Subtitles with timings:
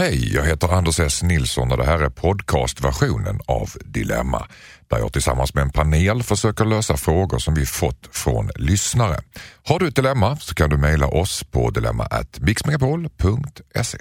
[0.00, 4.46] Hej, jag heter Anders S Nilsson och det här är podcastversionen av Dilemma
[4.90, 9.20] där jag tillsammans med en panel försöker lösa frågor som vi fått från lyssnare.
[9.66, 13.98] Har du ett dilemma så kan du mejla oss på dilemma@mixmegapol.se.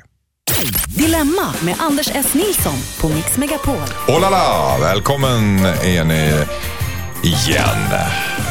[0.87, 2.33] Dilemma med Anders S.
[2.33, 3.75] Nilsson på Mix Megapol.
[4.07, 4.77] Oh la la!
[4.81, 6.45] Välkommen är ni
[7.23, 7.89] igen.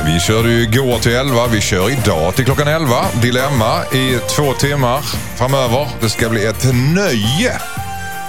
[0.04, 3.04] Vi körde ju igår till 11, vi kör idag till klockan 11.
[3.22, 5.00] Dilemma i två timmar
[5.36, 5.88] framöver.
[6.00, 6.64] Det ska bli ett
[6.94, 7.60] nöje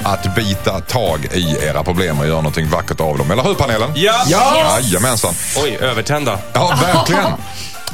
[0.04, 3.32] att bita tag i era problem och göra någonting vackert av dem.
[3.32, 3.92] Eller hur panelen?
[3.96, 4.24] Ja!
[4.28, 4.92] Yes.
[4.92, 5.34] Jajamensan.
[5.64, 6.40] Oj, övertända.
[6.54, 7.32] Ja, verkligen.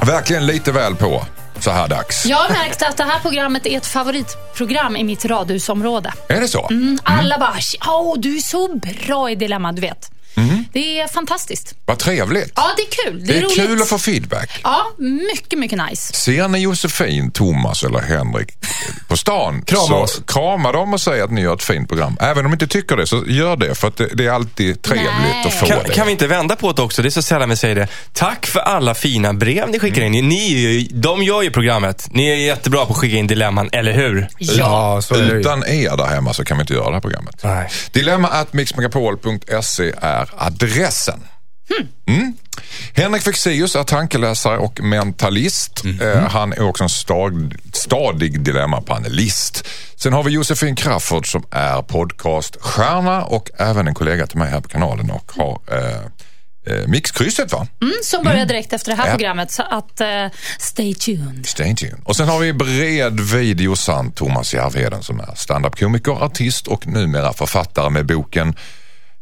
[0.02, 1.26] Verkligen lite väl på
[1.60, 2.26] så här dags.
[2.26, 6.14] Jag har märkt att det här programmet är ett favoritprogram i mitt radhusområde.
[6.28, 6.68] Är det så?
[6.70, 7.56] Mm, alla bara,
[7.88, 8.76] åh du är så
[9.08, 10.12] bra i Dilemma, du vet.
[10.74, 11.76] Det är fantastiskt.
[11.86, 12.52] Vad trevligt.
[12.56, 13.20] Ja, det är kul.
[13.20, 13.56] Det Det är, är roligt.
[13.56, 14.60] kul att få feedback.
[14.64, 14.86] Ja,
[15.34, 16.14] mycket, mycket nice.
[16.14, 18.50] Ser ni Josefin, Thomas eller Henrik
[19.08, 20.22] på stan Krama oss.
[20.28, 22.18] krama dem och säg att ni gör ett fint program.
[22.22, 24.82] Även om ni inte tycker det så gör det för att det, det är alltid
[24.82, 25.44] trevligt Nej.
[25.48, 25.90] att få Kan, det.
[25.94, 27.02] kan vi inte vända på det också?
[27.02, 27.88] Det är så sällan vi säger det.
[28.14, 30.12] Tack för alla fina brev ni skickar in.
[30.30, 32.08] Ni, är ju- de gör ju programmet.
[32.12, 34.28] Ni är jättebra på att skicka in dilemman, eller hur?
[34.40, 35.02] Ja.
[35.02, 35.40] så är det ju.
[35.40, 37.36] Utan er där hemma så kan vi inte göra det här programmet.
[37.44, 37.70] Nej.
[37.92, 41.20] Dilemma at mixmegapol.se är adressen.
[42.08, 42.34] Mm.
[42.94, 45.84] Henrik Fexeus är tankeläsare och mentalist.
[46.02, 49.68] Eh, han är också en stad, stadig dilemmapanelist.
[49.96, 54.62] Sen har vi Josefin Crafoord som är podcaststjärna och även en kollega till mig här
[54.62, 55.96] på kanalen och har eh,
[56.76, 57.68] eh, Mixkrysset va?
[57.82, 59.12] Mm, som börjar direkt efter det här Ja.
[59.12, 59.52] programmet.
[59.52, 60.28] Så att, eh,
[60.60, 61.46] stay tuned.
[61.46, 62.00] Stay tuned.
[62.04, 67.90] Och sen har vi bredvid Jossan Thomas Järvheden som är standup-komiker, artist och numera författare
[67.90, 68.56] med boken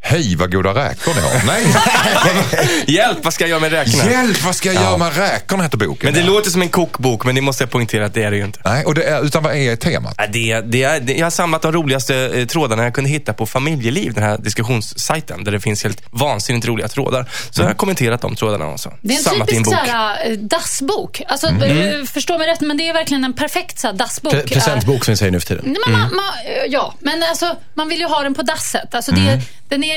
[0.05, 1.45] Hej vad goda räkor ni har.
[1.47, 4.11] Nej, Hjälp, vad ska jag göra med räkorna?
[4.11, 5.97] hjälp vad ska jag göra med räkorna heter boken.
[6.07, 6.25] Men det Ja.
[6.25, 8.59] låter som en kokbok, men det måste jag poängtera att det är det ju inte.
[8.65, 10.15] Nej, och det är, utan vad är temat?
[10.17, 13.33] Ja, Det, det är, det, jag har samlat de roligaste eh, trådarna jag kunde hitta
[13.33, 17.29] på Familjeliv, den här diskussionssajten, där det finns helt vansinnigt roliga trådar.
[17.49, 18.93] Så jag har kommenterat de trådarna också.
[19.01, 19.73] Det är en Samlat typisk bok.
[19.75, 21.21] såhär, eh, dassbok.
[21.27, 24.33] Alltså, eh, Förstå mig rätt, men det är verkligen en perfekt såhär, dassbok.
[24.33, 25.63] Pre- presentbok som vi säger nu för tiden.
[25.65, 26.25] Nej, men man, man,
[26.69, 28.95] ja, men alltså, man vill ju ha den på dasset.
[28.95, 29.92] Alltså, det, Den är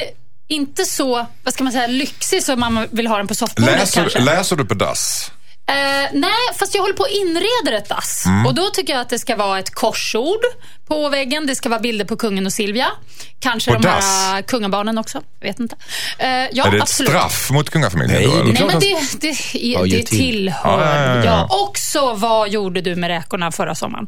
[0.49, 4.03] inte så, vad ska man säga, lyxig som man vill ha den på soffbordet kanske.
[4.03, 5.33] Läser, läser du på dass?
[5.69, 5.75] Eh,
[6.13, 8.27] nej, fast jag håller på att inreda ett dass.
[8.27, 8.47] Mm.
[8.47, 10.41] Och då tycker jag att det ska vara ett korsord
[10.89, 11.47] på väggen.
[11.47, 12.87] Det ska vara bilder på kungen och Silvia.
[13.41, 14.05] Kanske På de dass?
[14.05, 15.23] här kungabarnen också.
[15.41, 15.77] Jag vet inte.
[16.19, 17.11] Eh, ja, är det ett absolut.
[17.11, 18.33] straff mot kungafamiljen Nej, då?
[18.45, 18.53] det är?
[18.53, 19.29] Nej, men det, det,
[19.75, 20.07] är- det till.
[20.07, 20.81] tillhör.
[20.81, 21.25] Ja, ja, ja, ja.
[21.25, 24.07] Ja, också, vad gjorde du med räkorna förra sommaren?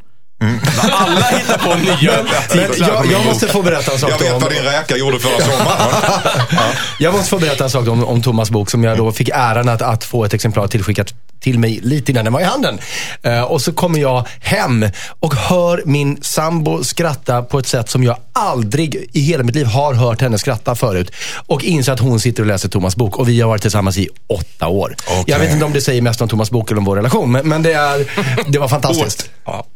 [0.93, 2.12] Alla hittar på nya
[2.54, 2.88] Men titlar.
[2.88, 5.41] jag, jag måste få berätta en sak Jag vet om, vad din räka gjorde förra
[5.41, 6.72] sommaren.
[6.99, 9.69] Jag måste få berätta en sak om, om Thomas bok som jag då fick äran
[9.69, 12.78] att, att få ett exemplar tillskickat till mig lite innan den var i handen.
[13.22, 14.87] Eh, och så kommer jag hem
[15.21, 19.66] och hör min sambo skratta på ett sätt som jag aldrig i hela mitt liv
[19.66, 21.12] har hört henne skratta förut.
[21.47, 24.09] Och inser att hon sitter och läser Thomas bok och vi har varit tillsammans i
[24.27, 24.94] åtta år.
[25.06, 25.25] Okej.
[25.27, 27.48] Jag vet inte om det säger mest om Thomas bok eller om vår relation, men,
[27.48, 28.06] men det, är,
[28.50, 29.31] det var fantastiskt.
[29.44, 29.66] Ja.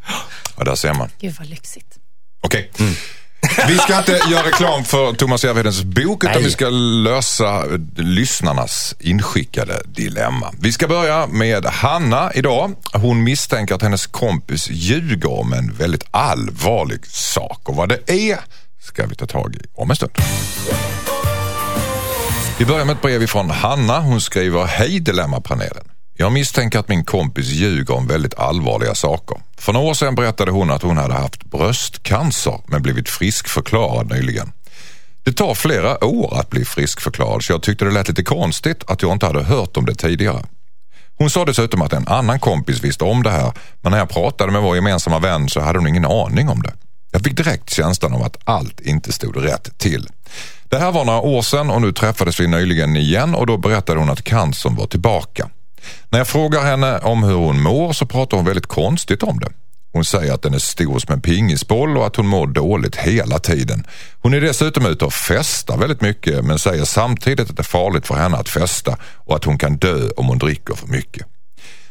[0.57, 1.09] ja, där ser man.
[1.21, 1.87] Gud vad lyxigt.
[2.41, 2.71] Okej.
[3.69, 6.45] Vi ska inte göra reklam för Thomas Järvhedens bok utan Nej.
[6.45, 7.65] vi ska lösa
[7.97, 10.53] lyssnarnas inskickade dilemma.
[10.61, 12.73] Vi ska börja med Hanna idag.
[12.93, 18.39] Hon misstänker att hennes kompis ljuger om en väldigt allvarlig sak och vad det är
[18.81, 20.13] ska vi ta tag i om en stund.
[22.59, 24.01] Vi börjar med ett brev ifrån Hanna.
[24.01, 25.85] Hon skriver Hej Dilemmapanelen.
[26.17, 29.37] Jag misstänker att min kompis ljuger om väldigt allvarliga saker.
[29.63, 34.53] För några år sedan berättade hon att hon hade haft bröstcancer men blivit friskförklarad nyligen.
[35.25, 39.03] Det tar flera år att bli friskförklarad så jag tyckte det lät lite konstigt att
[39.03, 40.43] jag inte hade hört om det tidigare.
[41.19, 44.53] Hon sa dessutom att en annan kompis visste om det här men när jag pratade
[44.53, 46.73] med vår gemensamma vän så hade hon ingen aning om det.
[47.11, 50.09] Jag fick direkt känslan av att allt inte stod rätt till.
[50.69, 54.01] Det här var några år sedan och nu träffades vi nyligen igen och då berättade
[54.01, 55.49] hon att cancern var tillbaka.
[56.11, 59.53] När jag frågar henne om hur hon mår så pratar hon väldigt konstigt om det.
[59.93, 63.39] Hon säger att den är stor som en pingisboll och att hon mår dåligt hela
[63.39, 63.87] tiden.
[64.21, 68.07] Hon är dessutom ute och festar väldigt mycket men säger samtidigt att det är farligt
[68.07, 71.27] för henne att festa och att hon kan dö om hon dricker för mycket.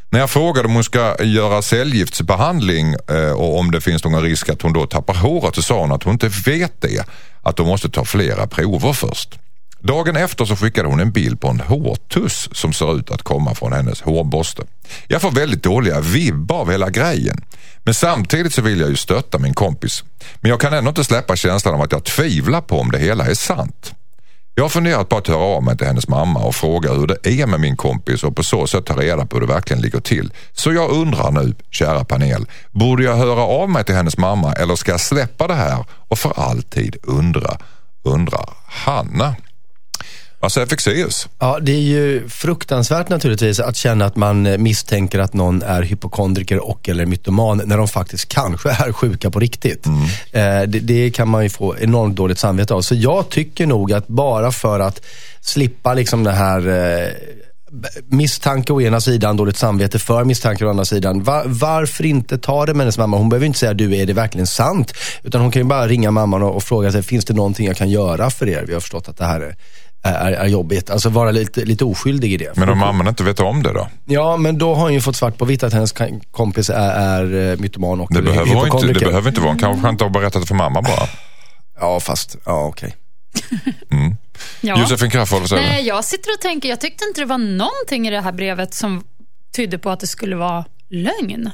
[0.10, 4.50] När jag frågade om hon ska göra cellgiftsbehandling eh, och om det finns någon risk
[4.50, 7.06] att hon då tappar håret så sa hon att hon inte vet det.
[7.42, 9.40] Att de måste ta flera prover först.
[9.84, 13.56] Dagen efter så skickade hon en bild på en hårtuss som ser ut att komma
[13.56, 14.64] från hennes hårborste.
[15.08, 17.44] Jag får väldigt dåliga vibbar av hela grejen.
[17.84, 20.04] Men samtidigt så vill jag ju stötta min kompis.
[20.42, 23.26] Men jag kan ändå inte släppa känslan av att jag tvivlar på om det hela
[23.26, 23.94] är sant.
[24.56, 27.42] Jag har funderat på att höra av mig till hennes mamma och fråga hur det
[27.42, 30.00] är med min kompis och på så sätt ta reda på hur det verkligen ligger
[30.00, 30.34] till.
[30.52, 34.76] Så jag undrar nu, kära panel, borde jag höra av mig till hennes mamma eller
[34.76, 37.58] ska jag släppa det här och för alltid undra,
[38.04, 39.36] undrar Hanna.
[40.50, 41.28] Säger Fexeus?
[41.40, 45.82] Ja, det är ju fruktansvärt naturligtvis att känna att man eh, misstänker att någon är
[45.82, 49.86] hypokondriker och eller mytoman när de faktiskt kanske är sjuka på riktigt.
[49.86, 50.04] Mm.
[50.32, 52.82] Eh, det, det kan man ju få enormt dåligt samvete av.
[52.82, 55.02] Så jag tycker nog att bara för att
[55.42, 57.08] slippa liksom det här eh,
[58.08, 61.24] misstanke å ena sidan, dåligt samvete för misstanke å andra sidan.
[61.24, 63.18] Va- varför inte ta det med hennes mamma?
[63.18, 64.94] Hon behöver inte säga du, är det verkligen sant?
[65.24, 67.78] Utan hon kan ju bara ringa mamman och, och fråga sig, finns det någonting jag
[67.78, 68.64] kan göra för er?
[68.68, 69.56] Vi har förstått att det här är,
[70.04, 70.90] är, är jobbigt.
[70.90, 72.58] Alltså vara lite, lite oskyldig i det.
[72.58, 73.90] Men om mamman inte vet om det då?
[74.06, 75.94] Ja, men då har hon ju fått svart på vitt att hennes
[76.32, 79.52] kompis är, är eh, mytoman och Det behöver, hon inte, det behöver inte vara.
[79.52, 81.08] Hon kanske inte har berättat det för mamma bara.
[81.80, 82.96] Ja, fast, ja okej.
[84.62, 84.80] Ja.
[84.80, 85.70] Josefin Crafoord, vad säger?
[85.70, 88.74] Nej, jag sitter och tänker, jag tyckte inte det var någonting i det här brevet
[88.74, 89.04] som
[89.56, 91.50] tydde på att det skulle vara lögn.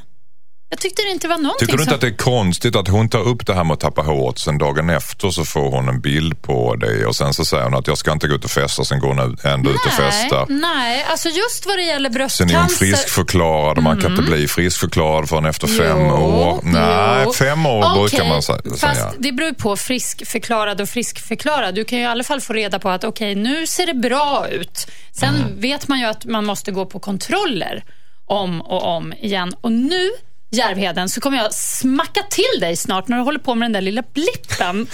[0.69, 1.96] Jag tyckte det inte var någonting Tycker du inte som...
[1.96, 4.58] att det är konstigt att hon tar upp det här med att tappa håret, sen
[4.58, 7.88] dagen efter så får hon en bild på det och sen så säger hon att
[7.88, 10.46] jag ska inte gå ut och festa, sen går hon ändå ut och festar.
[10.50, 12.56] nej, alltså just vad det gäller Sen bröstcancer.
[12.56, 16.60] är hon friskförklarad och man kan inte bli friskförklarad förrän efter fem Jo, år.
[16.64, 17.34] Nej, jo.
[17.34, 19.14] fem år Okej, brukar man sä- Fast säga.
[19.18, 21.75] det beror på friskförklarad och friskförklarad.
[21.75, 24.48] Du kan ju i alla fall få reda på att okej, nu ser det bra
[24.52, 24.88] ut.
[25.12, 25.60] Sen Mm.
[25.62, 27.84] vet man ju att man måste gå på kontroller
[28.25, 29.54] om och om igen.
[29.62, 30.10] Och nu,
[30.51, 33.81] Järvheden, så kommer jag smacka till dig snart när du håller på med den där
[33.81, 34.88] lilla blippen.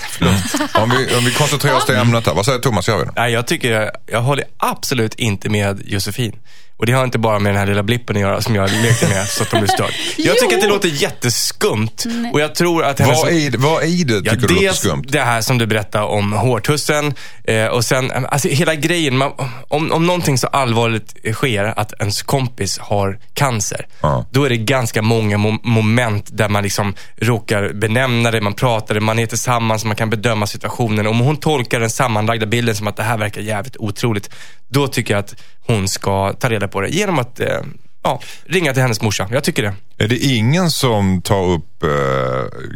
[0.74, 2.34] Om vi, om vi koncentrerar oss till ämnet här.
[2.34, 3.14] Vad säger Thomas Järvheden?
[3.16, 6.36] Nej, jag tycker, jag håller absolut inte med Josefin.
[6.84, 9.08] Och det har inte bara med den här lilla blippen att göra som jag lekte
[9.10, 9.92] med så att de blev störd.
[10.18, 13.24] Jag tycker att det låter jätteskumt och jag tror att hennes...
[13.24, 15.04] Vad är, det- vad är det Ja, tycker du låter skumt?
[15.08, 17.14] det här som du berättade om hårtussen
[17.44, 19.32] eh, och sen, alltså hela grejen, man,
[19.68, 24.26] om, om någonting så allvarligt sker, att ens kompis har cancer, Ja.
[24.32, 28.94] då är det ganska många mo- moment där man liksom råkar benämna det, man pratar
[28.96, 31.08] det, man är tillsammans, man kan bedöma situationen.
[31.08, 34.30] Om hon tolkar den sammanlagda bilden som att det här verkar jävligt otroligt,
[34.70, 35.36] då tycker jag att
[35.68, 37.62] hon ska ta reda på det genom att eh,
[38.04, 39.28] ja, ringa till hennes morsa.
[39.32, 39.74] Jag tycker det.
[39.98, 41.90] Är det ingen som tar upp eh,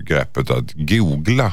[0.06, 1.51] greppet att googla?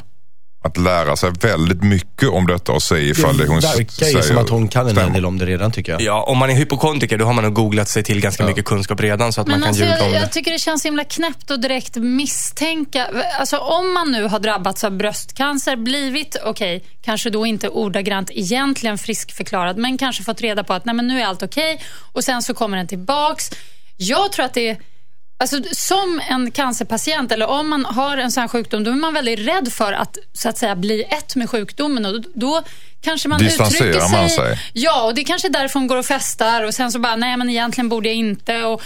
[0.64, 3.86] Att lära sig väldigt mycket om detta och se ifall det, hon s- verkar ju
[4.12, 6.00] säger som att hon kan en hel del om det redan tycker jag.
[6.00, 9.00] Ja, om man är hypokondriker då har man nog googlat sig till ganska mycket kunskap
[9.00, 10.18] redan så att man Men kan alltså, ljuga om jag, det.
[10.20, 13.06] jag tycker det känns himla knäppt att direkt misstänka.
[13.40, 18.98] Alltså om man nu har drabbats av bröstcancer, blivit, okej, kanske då inte ordagrant egentligen
[18.98, 21.80] friskförklarad, men kanske fått reda på att nej, men nu är allt okej
[22.12, 23.50] och sen så kommer den tillbaks.
[23.96, 24.76] Jag tror att det är
[25.38, 29.38] Alltså, som en cancerpatient, eller om man har en sån sjukdom, då är man väldigt
[29.38, 32.06] rädd för att, så att säga, bli ett med sjukdomen.
[32.06, 32.62] Och då, då
[33.00, 34.38] kanske man uttrycker man sig...
[34.38, 34.58] sig?
[34.72, 37.36] Ja, och det är kanske därför hon går och festar och sen så bara, nej
[37.36, 38.64] men egentligen borde jag inte.
[38.64, 38.82] Och,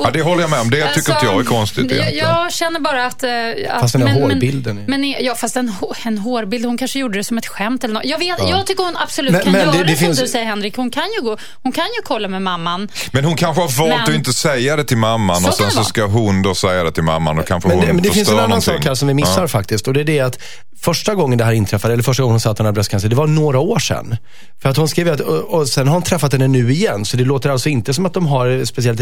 [0.00, 0.70] Ja, det håller jag med om.
[0.70, 2.28] Det tycker inte jag är konstigt Alltså, jag, egentligen.
[2.42, 3.22] jag känner bara att...
[3.22, 3.30] eh,
[3.74, 5.72] att Fast den här hårbilden är- Men, men, ja, fast en,
[6.04, 6.64] en hårbild.
[6.66, 8.04] Hon kanske gjorde det som ett skämt eller något.
[8.04, 10.28] Jag, vet, jag tycker hon absolut Men- kan men göra det det, som finns- du
[10.28, 10.76] säger Henrik.
[10.76, 12.88] Hon kan ju, gå, hon kan ju kolla med mamman.
[13.12, 15.70] Men hon kanske har valt Men- att inte säga det till mamman Så och sen
[15.70, 18.10] så ska hon då säga det till mamman och kanske Men hon det, men det
[18.10, 18.74] finns en annan någonting.
[18.74, 19.48] sak här som vi missar Ja.
[19.48, 19.88] faktiskt.
[19.88, 20.38] Och det är det att
[20.80, 23.16] första gången det här inträffade, eller första gången hon sa att hon hade bröstcancer, det
[23.16, 24.16] var några år sedan.
[24.62, 27.04] För att hon skrev att, och, och sen har hon träffat henne nu igen.
[27.04, 29.00] Så det låter alltså inte som att de har speciellt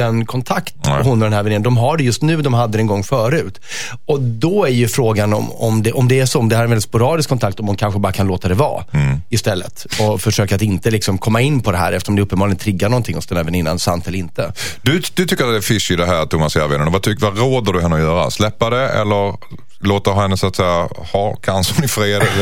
[0.00, 1.02] regelbunden kontakt, Nej.
[1.04, 1.62] hon och den här väninnan.
[1.62, 3.60] De har det just nu, de hade det en gång förut.
[4.06, 6.62] Och då är ju frågan om, om, det, om det är så, om det här
[6.62, 9.20] är en väldigt sporadisk kontakt, om hon kanske bara kan låta det vara Mm.
[9.30, 9.86] istället.
[10.00, 13.14] Och försöka att inte liksom komma in på det här eftersom det uppenbarligen triggar någonting
[13.14, 14.52] hos den här väninnan, sant eller inte.
[14.82, 16.92] Du, du tycker att det är fishy det här Thomas Järvheden.
[16.92, 18.30] Vad, tycker- vad råder du henne att göra?
[18.30, 19.34] Släppa det eller
[19.80, 22.22] låta henne så att säga ha cancern i fred?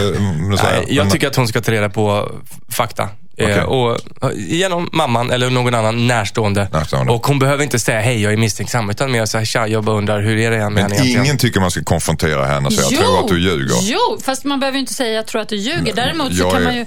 [0.60, 0.72] här.
[0.72, 2.28] Nej, jag tycker att hon ska ta reda på
[2.68, 3.08] fakta.
[3.40, 3.90] Eh, och,
[4.22, 6.68] eh, genom mamman eller någon annan närstående.
[6.72, 7.12] Närstående.
[7.12, 8.90] Och hon behöver inte säga hej, jag är misstänksam.
[8.90, 11.24] Utan mer säga, tja, jag bara undrar, hur är det med henne Men egentligen?
[11.24, 13.76] ingen tycker man ska konfrontera henne och säga jag tror att du ljuger.
[13.82, 15.94] Jo, fast man behöver ju inte säga jag tror att du ljuger.
[15.94, 16.86] Däremot så kan är- man ju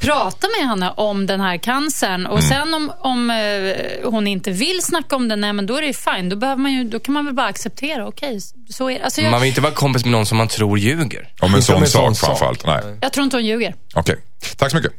[0.00, 2.26] prata med henne om den här cancern.
[2.26, 5.80] Och sen om, om eh, hon inte vill snacka om den, nej, men då är
[5.80, 6.28] det ju fine.
[6.28, 8.40] Då, behöver man ju, då kan man väl bara acceptera, okej,
[8.70, 9.04] så är.
[9.04, 11.28] Alltså jag, Man vill inte vara kompis med någon som man tror ljuger.
[11.40, 12.66] Om en sån sån sak framförallt.
[12.66, 12.98] Nej.
[13.00, 13.74] jag tror inte hon ljuger.
[13.94, 14.16] Okej,
[14.56, 14.92] tack så mycket.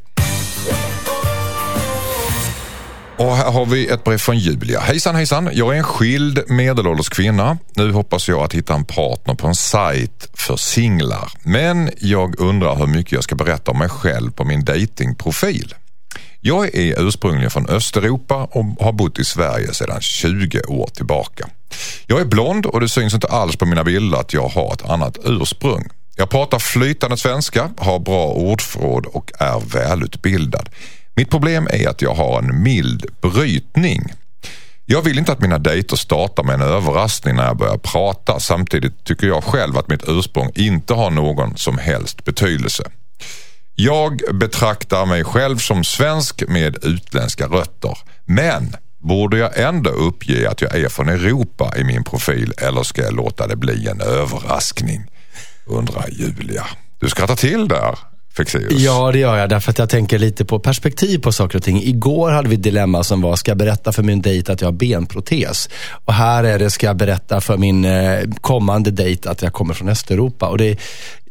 [3.21, 4.79] Och här har vi ett brev från Julia.
[4.79, 7.57] Hejsan hejsan, jag är en skild medelålders kvinna.
[7.75, 11.31] Nu hoppas jag att hitta en partner på en sajt för singlar.
[11.43, 15.73] Men jag undrar hur mycket jag ska berätta om mig själv på min datingprofil.
[16.39, 21.49] Jag är ursprungligen från Östeuropa och har bott i Sverige sedan 20 år tillbaka.
[22.07, 24.89] Jag är blond och det syns inte alls på mina bilder att jag har ett
[24.89, 25.89] annat ursprung.
[26.15, 30.69] Jag pratar flytande svenska, har bra ordförråd och är välutbildad.
[31.21, 34.13] Mitt problem är att jag har en mild brytning.
[34.85, 38.39] Jag vill inte att mina dejter startar med en överraskning när jag börjar prata.
[38.39, 42.83] Samtidigt tycker jag själv att mitt ursprung inte har någon som helst betydelse.
[43.75, 47.97] Jag betraktar mig själv som svensk med utländska rötter.
[48.25, 53.01] Men borde jag ändå uppge att jag är från Europa i min profil eller ska
[53.01, 55.05] jag låta det bli en överraskning?
[55.65, 56.67] Undrar Julia.
[56.99, 58.10] Du skrattar till där.
[58.37, 58.71] Fexeus.
[58.71, 59.49] Ja, det gör jag.
[59.49, 61.81] Därför att jag tänker lite på perspektiv på saker och ting.
[61.83, 64.67] Igår hade vi ett dilemma som var, ska jag berätta för min dejt att jag
[64.67, 65.69] har benprotes?
[66.05, 69.73] Och här är det, ska jag berätta för min eh, kommande dejt att jag kommer
[69.73, 70.47] från Östeuropa?
[70.47, 70.79] Och det,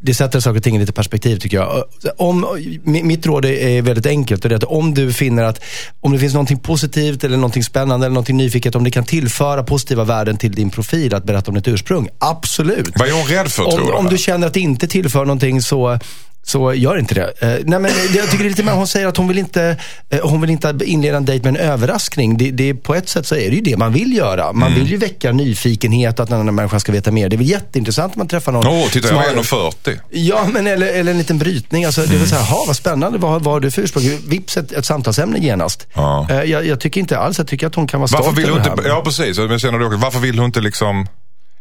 [0.01, 1.85] det sätter saker och ting i lite perspektiv tycker jag.
[2.17, 2.47] Om,
[2.85, 4.43] mitt råd är väldigt enkelt.
[4.43, 5.63] Det är att om du finner att
[6.01, 8.75] om det finns någonting positivt eller någonting spännande eller någonting nyfiket.
[8.75, 12.09] Om det kan tillföra positiva värden till din profil att berätta om ditt ursprung.
[12.19, 12.93] Absolut.
[12.99, 13.93] Vad är hon rädd för om, tror du?
[13.93, 15.99] Om du känner att det inte tillför någonting så
[16.43, 17.33] så gör inte det.
[17.39, 19.77] Eh, nej, men jag tycker det är lite mer, hon säger att hon vill inte,
[20.11, 22.37] eh, hon vill inte inleda en dejt med en överraskning.
[22.37, 24.53] Det, det, på ett sätt så är det ju det man vill göra.
[24.53, 24.81] Man mm.
[24.81, 27.29] vill ju väcka nyfikenhet att den andra människan ska veta mer.
[27.29, 28.67] Det är väl jätteintressant om man träffar någon.
[28.67, 29.99] Åh, oh, titta jag är 1,40.
[30.11, 31.85] Ja, men eller, eller en liten brytning.
[31.85, 32.19] Alltså, mm.
[32.19, 34.05] Det är så här, vad spännande, vad, vad har du för ursprung?
[34.29, 35.87] Vips ett, ett samtalsämne genast.
[35.95, 36.27] Ja.
[36.31, 38.51] Eh, jag, jag, tycker inte alls, jag tycker att hon kan vara stolt varför vill
[38.51, 38.89] hon inte, det här.
[38.89, 39.39] Ja, precis.
[39.39, 41.07] Men känner du också, varför vill hon inte liksom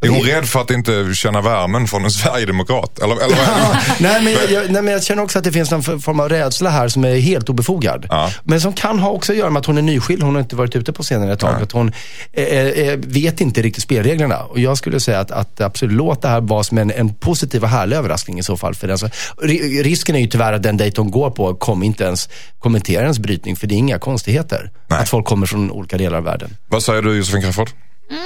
[0.00, 2.98] är hon rädd för att inte känna värmen från en sverigedemokrat?
[2.98, 3.36] Eller, eller
[4.00, 6.28] nej, men jag, jag, nej, men jag känner också att det finns någon form av
[6.28, 8.06] rädsla här som är helt obefogad.
[8.10, 8.30] Ja.
[8.44, 10.22] Men som kan ha också att göra med att hon är nyskild.
[10.22, 11.54] Hon har inte varit ute på scenen ett tag.
[11.58, 11.62] Ja.
[11.62, 11.92] Att hon
[12.32, 14.38] eh, eh, vet inte riktigt spelreglerna.
[14.38, 17.62] Och jag skulle säga att, att absolut låt det här vara som en, en positiv
[17.62, 18.74] och härlig överraskning i så fall.
[18.74, 18.98] För den.
[18.98, 19.08] Så,
[19.82, 22.28] risken är ju tyvärr att den dejt hon går på kommer inte ens
[22.58, 23.56] kommentera ens brytning.
[23.56, 24.70] För det är inga konstigheter.
[24.86, 25.00] Nej.
[25.00, 26.56] Att folk kommer från olika delar av världen.
[26.68, 27.70] Vad säger du Josefin Crafoord?
[28.10, 28.20] Mm,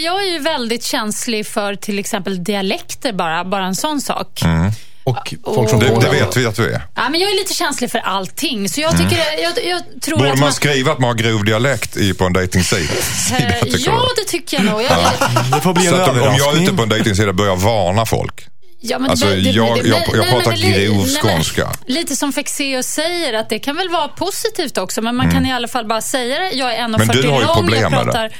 [0.00, 4.42] jag är ju väldigt känslig för till exempel dialekter bara, bara en sån sak.
[4.44, 4.70] Mm.
[5.04, 6.82] Och folk från det, det vet vi att du är.
[6.94, 8.68] Ja, men jag är lite känslig för allting.
[8.68, 9.42] Så jag tycker, mm.
[9.42, 12.24] jag, jag tror Borde att man, man skriva att man har grov dialekt i, på
[12.24, 12.80] en dejtingsida?
[13.78, 14.82] ja, det tycker jag nog.
[14.82, 15.54] Jag, ja.
[15.54, 18.48] Det får bli en så om jag är ute på en dejtingsida börjar varna folk.
[18.84, 21.70] Ja, men alltså, det, det, jag, jag, jag, jag pratar grov skånska.
[21.86, 25.02] Lite som Fexeus säger, att det kan väl vara positivt också.
[25.02, 25.36] Men man mm.
[25.36, 26.50] kan i alla fall bara säga det.
[26.50, 27.06] Jag är 1,40 lång.
[27.06, 28.30] Men du har ju problem med det.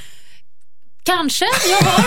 [1.04, 2.02] Kanske, jag har.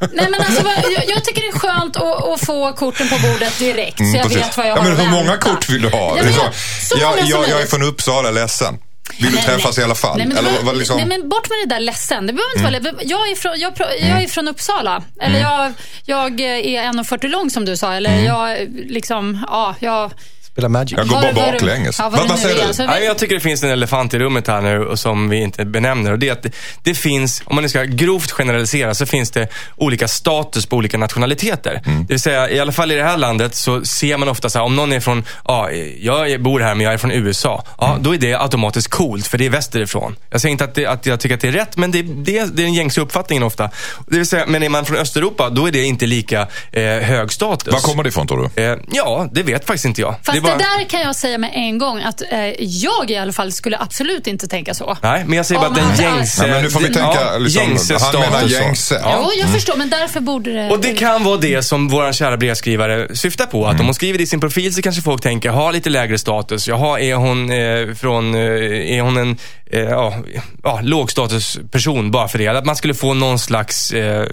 [0.14, 3.58] Nej, men alltså, jag, jag tycker det är skönt att, att, få korten på bordet
[3.58, 3.98] direkt.
[3.98, 6.16] Så jag mm, vet vad jag ja, har men Hur många kort vill du ha?
[6.16, 6.52] Ja, men, jag,
[7.00, 8.78] jag, jag, jag är från Uppsala, ledsen.
[9.18, 9.82] Vill du träffas nej.
[9.82, 10.18] i alla fall?
[10.18, 10.96] Nej men, Eller, var, liksom...
[10.96, 12.26] nej, men bort med det där ledsen.
[12.26, 12.94] Det behöver inte mm.
[12.94, 14.28] vara jag, är från, jag, jag är mm.
[14.28, 15.02] från Uppsala.
[15.20, 15.74] Eller mm.
[16.04, 17.94] jag, jag är 1,40 lång som du sa.
[17.94, 18.24] Eller mm.
[18.24, 20.12] jag, liksom, ja, jag
[20.56, 20.98] Spela Magic.
[20.98, 21.98] Jag går bara baklänges.
[21.98, 22.62] Ja, vad, vad säger du?
[22.62, 25.64] Alltså, ja, jag tycker det finns en elefant i rummet här nu som vi inte
[25.64, 26.12] benämner.
[26.12, 29.30] Och det är att det, det finns, om man nu ska grovt generalisera, så finns
[29.30, 31.82] det olika status på olika nationaliteter.
[31.86, 32.06] Mm.
[32.06, 34.58] Det vill säga, i alla fall i det här landet så ser man ofta så
[34.58, 37.64] här, om någon är från, ja, jag bor här men jag är från USA.
[37.78, 38.02] Ja, mm.
[38.02, 40.16] då är det automatiskt coolt för det är västerifrån.
[40.30, 42.22] Jag säger inte att, det, att jag tycker att det är rätt, men det, det,
[42.22, 43.70] det är den gängse uppfattningen ofta.
[44.06, 47.32] Det vill säga, men är man från Östeuropa, då är det inte lika eh, hög
[47.32, 47.72] status.
[47.72, 48.62] Var kommer det ifrån tror du?
[48.62, 50.14] Eh, ja, det vet faktiskt inte jag.
[50.22, 50.56] Fast bara...
[50.56, 53.78] det där kan jag säga med en gång att eh, jag i alla fall skulle
[53.78, 54.98] absolut inte tänka så.
[55.02, 56.42] Nej, men jag säger bara den gängse...
[56.42, 59.00] Nej, men nu får vi tänka, ja, liksom, gängse han menar gängse.
[59.02, 59.18] Ja.
[59.22, 59.54] Jo, jag mm.
[59.54, 60.70] förstår, men därför borde det...
[60.70, 63.64] Och det kan vara det som vår kära brevskrivare syftar på.
[63.64, 63.80] Att mm.
[63.80, 66.68] om hon skriver det i sin profil så kanske folk tänker, ha lite lägre status.
[66.68, 69.38] Jaha, är hon eh, från, eh, är hon en
[69.70, 70.14] eh, ja,
[70.62, 72.48] ja, lågstatusperson bara för det.
[72.48, 74.26] Att man skulle få någon slags eh,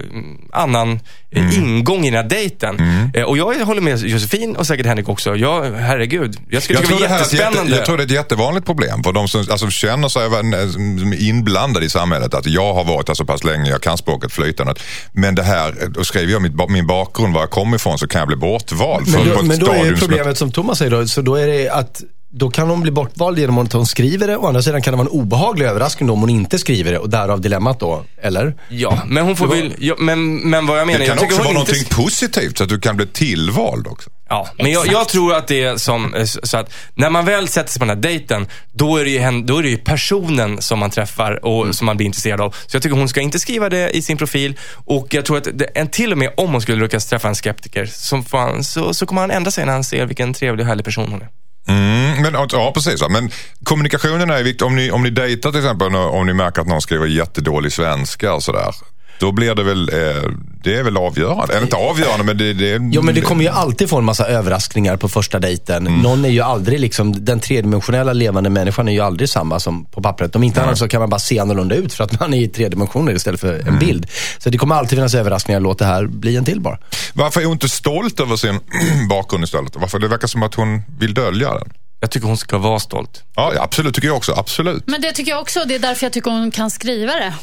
[0.52, 1.00] annan
[1.42, 1.54] mm.
[1.54, 2.80] ingång i den här dejten.
[2.80, 3.12] Mm.
[3.14, 5.36] Eh, och jag håller med Josefin och säkert Henrik också.
[5.36, 7.60] Jag, herregud, jag skulle tycka det var jättespännande.
[7.60, 11.86] Jätte, jag tror det är ett jättevanligt problem för de som alltså, känner sig inblandade
[11.86, 12.34] i samhället.
[12.34, 14.74] Att jag har varit här så pass länge, jag kan språket flytande.
[15.12, 18.20] Men det här, då skriver jag mitt, min bakgrund, var jag kommer ifrån, så kan
[18.20, 19.08] jag bli bortvald.
[19.08, 22.02] Men då, men då är problemet som Thomas säger då, så då är det att
[22.36, 24.38] då kan hon bli bortvald genom att hon skriver det.
[24.38, 27.00] Å andra sidan kan det vara en obehaglig överraskning då om hon inte skriver det
[27.00, 28.04] och därav dilemmat då.
[28.22, 28.56] Eller?
[28.70, 29.74] Ja, men hon får väl...
[29.80, 31.00] Ja, men, men vad jag menar...
[31.00, 34.10] Det kan jag också vara någonting positivt så att du kan bli tillvald också.
[34.30, 37.48] Ja, men jag, jag, tror att det är som, eh, så att när man väl
[37.48, 40.62] sätter sig på den här dejten, då är det ju, då är det ju personen
[40.62, 41.74] som man träffar och mm.
[41.74, 42.56] som man blir intresserad av.
[42.68, 44.60] Så jag tycker hon ska inte skriva det i sin profil.
[44.86, 47.36] Och jag tror att det, en, till och med om hon skulle lyckas träffa en
[47.36, 50.68] skeptiker, så, fan, så, så kommer han ändra sig när han ser vilken trevlig och
[50.68, 51.43] härlig person hon är.
[51.68, 53.04] Mm, men, ja, precis.
[53.10, 53.32] Men
[53.64, 54.68] kommunikationen är viktig.
[54.68, 58.34] Om ni, om ni dejtar till exempel, om ni märker att någon skriver jättedålig svenska
[58.34, 58.74] och sådär.
[59.20, 60.32] Då blir det väl, eh,
[60.64, 61.54] det är väl avgörande.
[61.54, 62.54] Eller inte avgörande, men det...
[62.54, 65.88] det Jo, men det kommer ju alltid få en massa överraskningar på första dejten.
[65.88, 66.00] Mm.
[66.02, 70.02] Någon är ju aldrig liksom, den tredimensionella levande människan är ju aldrig samma som på
[70.02, 70.36] pappret.
[70.36, 72.48] Om inte annat så kan man bara se annorlunda ut för att man är i
[72.48, 73.68] tre dimensioner istället för Mm.
[73.74, 74.08] en bild.
[74.38, 75.60] Så det kommer alltid finnas överraskningar.
[75.60, 76.78] Låt det här bli en till bara.
[77.14, 78.60] Varför är hon inte stolt över sin
[79.10, 79.76] bakgrund istället?
[79.76, 81.70] Varför det verkar som att hon vill dölja den.
[82.04, 83.24] Jag tycker hon ska vara stolt.
[83.36, 84.34] Ja, absolut tycker jag också.
[84.38, 84.84] Absolut.
[84.88, 85.64] Men det tycker jag också.
[85.68, 87.34] Det är därför jag tycker hon kan skriva det.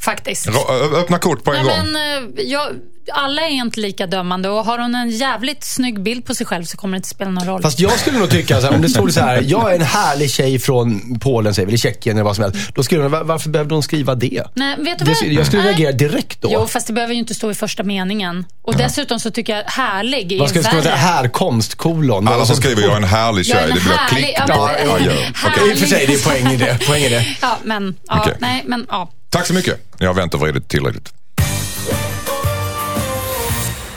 [0.00, 0.46] Faktiskt.
[0.48, 1.92] Ra- ö- Öppna kort på en Nej, gång.
[1.92, 2.66] men, eh, jag,
[3.12, 6.64] alla är inte lika dömande och har hon en jävligt snygg bild på sig själv
[6.64, 7.62] så kommer det inte spela någon roll.
[7.62, 9.82] Fast jag skulle nog tycka, så här, om det stod så här, jag är en
[9.82, 12.74] härlig tjej från Polen, säger vi, eller Tjeckien eller vad som helst.
[12.74, 14.42] Då skulle hon, var- varför behövde hon skriva det?
[14.54, 15.32] Nej, vet du det vad?
[15.32, 15.70] jag skulle Nej.
[15.72, 16.48] reagera direkt då.
[16.52, 18.46] Jo, fast det behöver ju inte stå i första meningen.
[18.62, 20.76] Och dessutom så tycker jag härlig är vad ska stå?
[20.76, 20.88] värre.
[20.88, 22.28] Härkomst, kolon.
[22.28, 24.34] Alla som skriver jag är en härlig Jag är tjej, en det blir klick.
[24.36, 25.12] ja, men- Ja, ja, ja.
[25.48, 25.70] Härlig.
[25.70, 26.86] I och för sig, det är poäng i det.
[26.86, 27.26] Poäng i det.
[27.42, 28.36] Ja, men, ja, Okej.
[28.40, 29.10] nej, men ja.
[29.30, 29.80] Tack så mycket.
[29.98, 31.12] Jag har vänt och vridit tillräckligt.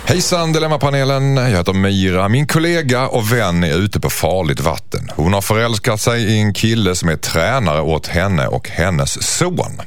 [0.05, 2.29] Hejsan Dilemmapanelen, jag heter Mira.
[2.29, 5.11] Min kollega och vän är ute på farligt vatten.
[5.15, 9.81] Hon har förälskat sig i en kille som är tränare åt henne och hennes son.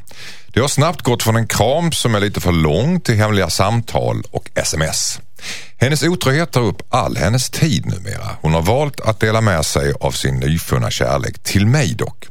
[0.49, 4.23] Det har snabbt gått från en kram som är lite för lång till hemliga samtal
[4.30, 5.21] och sms.
[5.76, 8.36] Hennes otrohet tar upp all hennes tid numera.
[8.40, 12.26] Hon har valt att dela med sig av sin nyfunna kärlek, till mig dock.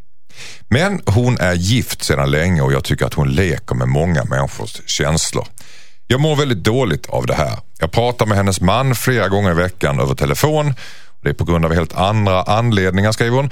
[0.69, 4.81] Men hon är gift sedan länge och jag tycker att hon leker med många människors
[4.85, 5.47] känslor.
[6.07, 7.59] Jag mår väldigt dåligt av det här.
[7.79, 10.73] Jag pratar med hennes man flera gånger i veckan över telefon.
[11.23, 13.49] Det är på grund av helt andra anledningar skriver hon.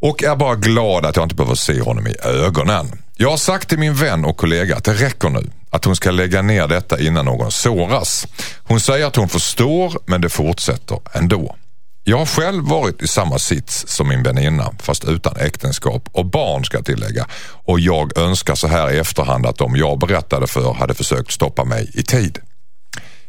[0.00, 3.02] Och är bara glad att jag inte behöver se honom i ögonen.
[3.22, 5.50] Jag har sagt till min vän och kollega att det räcker nu.
[5.70, 8.26] Att hon ska lägga ner detta innan någon såras.
[8.62, 11.56] Hon säger att hon förstår men det fortsätter ändå.
[12.04, 16.64] Jag har själv varit i samma sits som min väninna fast utan äktenskap och barn
[16.64, 17.26] ska jag tillägga.
[17.42, 21.64] Och jag önskar så här i efterhand att de jag berättade för hade försökt stoppa
[21.64, 22.38] mig i tid.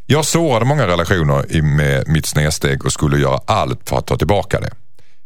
[0.05, 4.59] Jag sårade många relationer med mitt snedsteg och skulle göra allt för att ta tillbaka
[4.59, 4.71] det.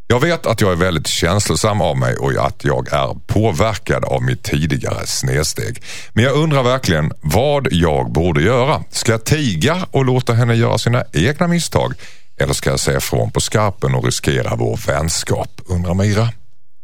[0.07, 4.23] Jag vet att jag är väldigt känslosam av mig och att jag är påverkad av
[4.23, 5.83] mitt tidigare snedsteg.
[6.13, 8.83] Men jag undrar verkligen vad jag borde göra.
[8.89, 11.93] Ska jag tiga och låta henne göra sina egna misstag?
[12.39, 15.49] Eller ska jag säga ifrån på skarpen och riskera vår vänskap?
[15.65, 16.29] Undrar Mira.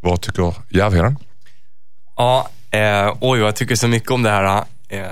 [0.00, 1.18] Vad tycker Järvheden?
[2.16, 4.64] Ja, eh, oj jag tycker så mycket om det här.
[4.88, 5.06] Eh,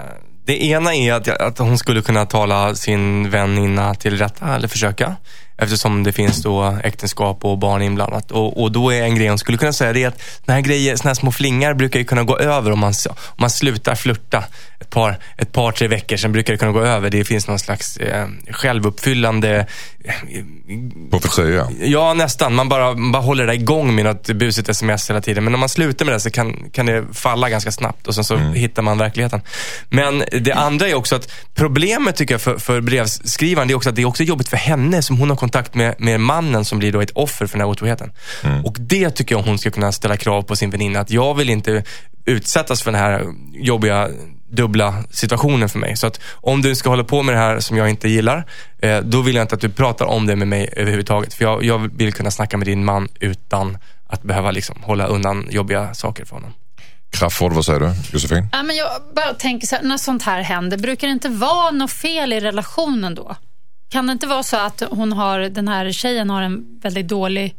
[0.46, 5.16] det ena är att, att hon skulle kunna tala sin väninna till rätta, eller försöka.
[5.60, 8.30] Eftersom det finns då äktenskap och barn inblandat.
[8.30, 10.60] Och, och då är en grej hon skulle kunna säga det är att såna här
[10.60, 13.94] grejer, såna här små flingar brukar ju kunna gå över om man, om man slutar
[13.94, 14.44] flirta
[14.80, 16.16] ett par, ett par, tre veckor.
[16.16, 17.10] Sen brukar det kunna gå över.
[17.10, 19.66] Det finns någon slags eh, självuppfyllande
[21.10, 21.68] Profetia.
[21.80, 22.54] Ja, nästan.
[22.54, 25.44] Man bara, man bara håller det igång med något busigt sms hela tiden.
[25.44, 28.25] Men om man slutar med det så kan, kan det falla ganska snabbt och sen
[28.25, 29.40] så hittar man verkligheten.
[29.88, 33.88] Men det andra är också att problemet tycker jag för, för brevskrivaren, det är också
[33.88, 36.78] att det är också jobbigt för henne som hon har kontakt med, med mannen som
[36.78, 38.13] blir då ett offer för den här otroheten.
[38.65, 41.00] Och det tycker jag hon ska kunna ställa krav på sin väninna.
[41.00, 41.84] Att jag vill inte
[42.25, 44.08] utsättas för den här jobbiga
[44.50, 45.97] dubbla situationen för mig.
[45.97, 48.45] Så att om du ska hålla på med det här som jag inte gillar,
[48.78, 51.34] eh, då vill jag inte att du pratar om det med mig överhuvudtaget.
[51.34, 55.49] För jag, jag vill kunna snacka med din man utan att behöva liksom hålla undan
[55.50, 56.52] jobbiga saker för honom.
[57.10, 57.93] Crafoord, vad säger du?
[58.13, 58.49] Josefin?
[58.52, 61.71] Ja, men jag bara tänker så här, när sånt här händer, brukar det inte vara
[61.71, 63.36] något fel i relationen då?
[63.90, 67.54] Kan det inte vara så att hon har, den här tjejen har en väldigt dålig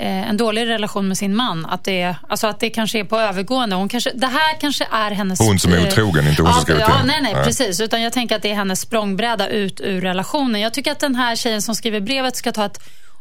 [0.00, 1.66] eh, en dålig relation med sin man.
[1.66, 3.76] Att det, alltså att det kanske är på övergående.
[3.76, 5.40] Hon kanske, det här kanske är hennes...
[5.40, 7.44] Hon som är eh, otrogen, inte hon som ja, skrivit ja, nej, nej, Nej.
[7.44, 7.80] precis.
[7.80, 10.60] Utan jag tänker att det är hennes språngbräda ut ur relationen.
[10.60, 12.80] Jag tycker att den här tjejen som skriver brevet ska ta ett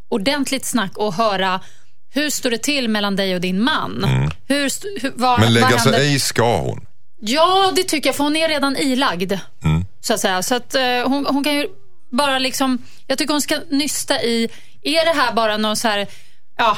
[0.10, 1.60] ordentligt snack och höra
[2.13, 4.06] hur står det till mellan dig och din man?
[4.47, 5.41] Hur, st- hur, vad, Mm.
[5.45, 5.99] Men lägga vad händer?
[5.99, 6.86] sig i ska hon.
[7.19, 9.32] Ja, det tycker jag, för hon är redan ilagd.
[9.63, 9.86] Mm.
[10.01, 10.43] Så att säga.
[10.43, 11.67] Så att, eh, hon, hon kan ju
[12.12, 12.78] bara liksom...
[13.08, 14.50] Jag tycker hon ska nysta i,
[14.82, 16.08] är det här bara någon så här,
[16.58, 16.78] ja,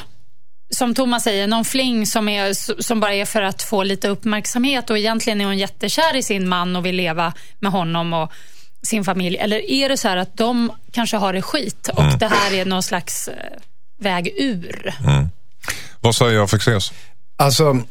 [0.70, 4.90] som Thomas säger, någon fling som, är, som bara är för att få lite uppmärksamhet
[4.90, 8.32] och egentligen är hon jättekär i sin man och vill leva med honom och
[8.84, 9.38] sin familj.
[9.38, 12.18] Eller är det så här att de kanske har det skit och Mm.
[12.18, 13.36] det här är någon slags eh,
[14.00, 14.94] väg ur?
[16.02, 16.94] Vad säger Fexeus?
[17.38, 17.64] Alltså,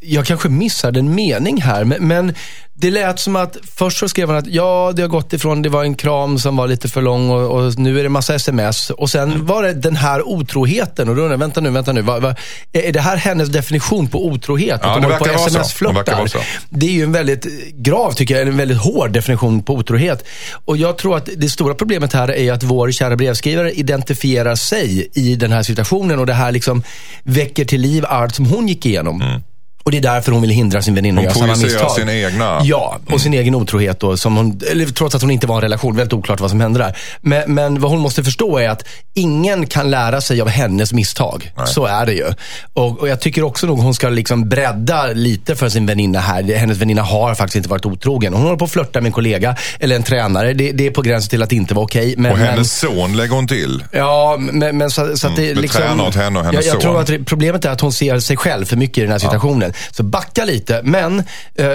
[0.00, 2.34] jag kanske missade en mening här, men, men
[2.80, 5.68] det lät som att först så skrev han att ja, det har gått ifrån, det
[5.68, 8.90] var en kram som var lite för lång och, och nu är det massa sms.
[8.90, 12.02] Och sen var det den här otroheten och då undrar jag, vänta nu, vänta nu.
[12.02, 12.38] Vad, vad,
[12.72, 14.80] är det här hennes definition på otrohet?
[14.82, 16.38] Ja, att de det håller på verkar och vara verkar vara så.
[16.68, 20.24] Det är ju en väldigt grav, tycker jag, en väldigt hård definition på otrohet.
[20.64, 25.08] Och jag tror att det stora problemet här är att vår kära brevskrivare identifierar sig
[25.14, 26.82] i den här situationen och det här liksom
[27.22, 29.42] väcker till liv allt som hon gick igenom.
[29.82, 31.90] Och det är därför hon vill hindra sin väninna Hon att göra samma misstag.
[31.90, 34.16] sin egna- Ja, och sin egen otrohet då.
[34.16, 35.96] Som hon, eller, trots att hon inte var i en relation.
[35.96, 36.96] Väldigt oklart vad som hände där.
[37.20, 41.52] Men, men vad hon måste förstå är att ingen kan lära sig av hennes misstag.
[41.66, 42.24] Så är det ju.
[42.72, 46.42] Och, och jag tycker också nog hon ska liksom bredda lite för sin väninna här.
[46.56, 48.32] Hennes väninna har faktiskt inte varit otrogen.
[48.34, 50.52] Hon håller på att flörta med en kollega eller en tränare.
[50.52, 52.14] Det, det är på gränsen till att inte vara okej.
[52.18, 53.84] men, Och men- hennes son lägger hon till.
[53.92, 55.82] Ja, men, men så, så att det det liksom...
[55.82, 57.00] tränar åt henne och hennes jag, jag tror son.
[57.00, 59.69] att det- problemet är att hon ser sig själv för mycket i den här situationen.
[59.90, 60.80] Så backa lite.
[60.84, 61.18] Men,
[61.54, 61.66] eh,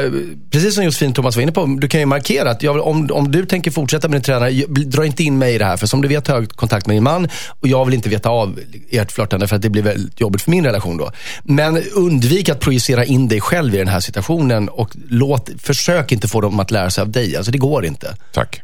[0.51, 3.31] precis som Josefin Thomas var inne på, du kan ju markera att jag, om, om
[3.31, 5.77] du tänker fortsätta med din tränare, dra inte in mig i det här.
[5.77, 7.29] För som du vet har jag kontakt med din man
[7.59, 10.51] och jag vill inte veta av ert flörtande för att det blir väldigt jobbigt för
[10.51, 11.11] min relation då.
[11.43, 16.27] Men undvik att projicera in dig själv i den här situationen och låt, försök inte
[16.27, 17.35] få dem att lära sig av dig.
[17.37, 18.15] Alltså det går inte.
[18.33, 18.61] Tack.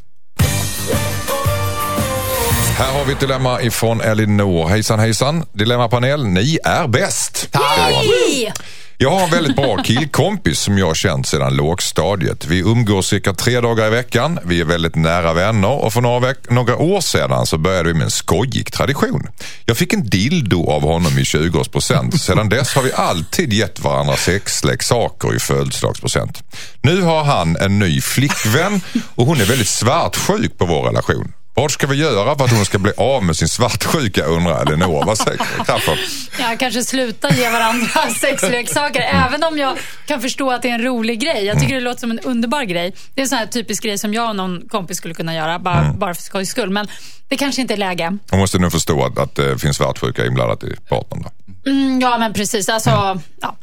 [2.78, 4.68] Här har vi ett dilemma ifrån Elinor.
[4.68, 5.44] Hejsan hejsan.
[5.54, 7.50] Dilemmapanel, ni är bäst.
[7.54, 8.54] Hej!
[9.02, 12.46] Jag har en väldigt bra killkompis som jag har känt sedan lågstadiet.
[12.46, 14.40] Vi umgås cirka tre dagar i veckan.
[14.46, 18.04] Vi är väldigt nära vänner och för några, några år sedan så började vi med
[18.04, 19.28] en skojig tradition.
[19.66, 22.18] Jag fick en dildo av honom i 20-årspresent.
[22.18, 26.44] Sedan dess har vi alltid gett varandra sexleksaker i födelsedagspresent.
[26.82, 28.82] Nu har han en ny flickvän
[29.16, 31.34] och hon är väldigt svartsjuk på vår relation.
[31.54, 35.06] Vad ska vi göra för att hon ska bli av med sin svartsjuka undrar Elinor.
[35.06, 36.00] Vad säger Kraffer?
[36.40, 37.88] Ja, kanske sluta ge varandra
[38.22, 39.02] sexleksaker.
[39.02, 41.46] Även om jag kan förstå att det är en rolig grej.
[41.46, 42.96] Jag tycker det låter som en underbar grej.
[43.14, 45.60] Det är en sån här typisk grej som jag och någon kompis skulle kunna göra.
[45.60, 46.70] Bara, bara för skojs skull.
[46.70, 46.88] Men
[47.28, 48.18] det kanske inte är läge.
[48.30, 51.26] Hon måste nu förstå att, att det finns svartsjuka inblandat i partnern.
[51.66, 52.70] Mm, ja, men precis.
[52.70, 53.56] Alltså, ja.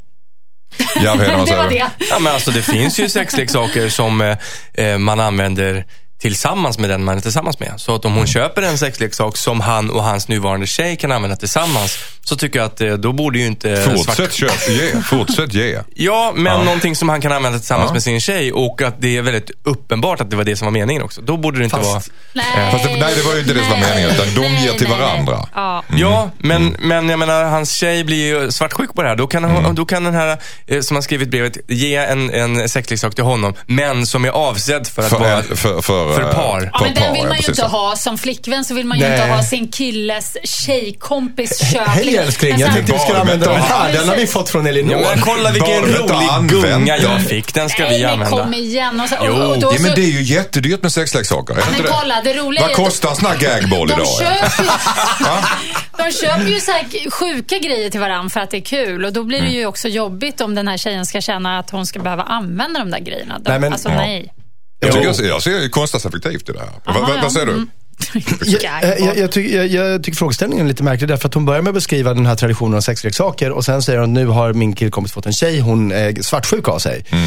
[1.02, 1.90] Ja, vad det var det.
[2.10, 4.36] Ja, men alltså, det finns ju sexleksaker som eh,
[4.74, 5.84] eh, man använder
[6.18, 7.72] tillsammans med den man är tillsammans med.
[7.76, 11.36] Så att om hon köper en sexleksak som han och hans nuvarande tjej kan använda
[11.36, 13.76] tillsammans så tycker jag att eh, då borde ju inte...
[13.96, 15.02] Fortsätt köp, ge.
[15.02, 15.78] Fortsätt ge.
[15.94, 17.92] Ja, men någonting som han kan använda tillsammans Ja.
[17.92, 20.72] med sin tjej och att det är väldigt uppenbart att det var det som var
[20.72, 21.20] meningen också.
[21.20, 22.02] Då borde det inte Fast- vara...
[22.32, 24.64] Nej, Fast det- nej, det var ju inte det som var meningen, utan de nej,
[24.64, 25.06] ger till nej, nej.
[25.08, 25.48] varandra.
[25.54, 25.82] Ja.
[25.96, 26.76] Ja, men, Mm.
[26.88, 29.16] men jag menar, hans tjej blir ju svartsjuk på det här.
[29.16, 32.68] Då kan, hon, då kan den här, eh, som har skrivit brevet, ge en, en
[32.68, 35.42] sexleksak till honom, men som är avsedd för att vara...
[35.42, 36.70] För, för, för, för eh, par.
[36.74, 39.08] Ja, men den vill man ju precis inte ha som flickvän så vill man ju
[39.08, 39.20] Nej.
[39.20, 41.88] inte ha sin killes tjejkompis köp.
[41.88, 43.92] Hej älskling, jag tänkte vi skulle använda den här.
[43.92, 45.00] Den har vi fått från Elinor.
[45.02, 47.54] Ja, kolla vilken rolig gunga jag fick.
[47.54, 48.36] Den ska Nej, vi men använda.
[48.42, 49.00] kom igen.
[49.00, 49.32] Och så, Jo.
[49.32, 53.10] och, Ja, men det är ju jättedyrt med sexleksaker, men kolla, det roliga Vad kostar
[53.10, 54.06] en sån här gagboll de idag?
[55.98, 59.04] de köper ju så här sjuka grejer till varandra för att det är kul.
[59.04, 61.86] Och då blir det ju också jobbigt om den här tjejen ska känna att hon
[61.86, 63.40] ska behöva använda de där grejerna.
[63.44, 63.94] Nej, men- alltså ja.
[63.96, 64.32] nej.
[64.80, 66.68] Jag, tycker, jag, jag ser ju kostnadseffektivt i det här.
[66.84, 67.22] Vad- Aha, vad, ja.
[67.22, 67.52] vad säger du?
[67.52, 67.68] Mm.
[68.46, 71.62] Jag, jag, jag, tycker, jag, jag tycker frågeställningen är lite märklig därför att hon börjar
[71.62, 74.72] med att beskriva den här traditionen av sexleksaker och sen säger hon nu har min
[74.74, 77.04] killkompis fått en tjej, hon är svartsjuk av sig.
[77.10, 77.18] Eh,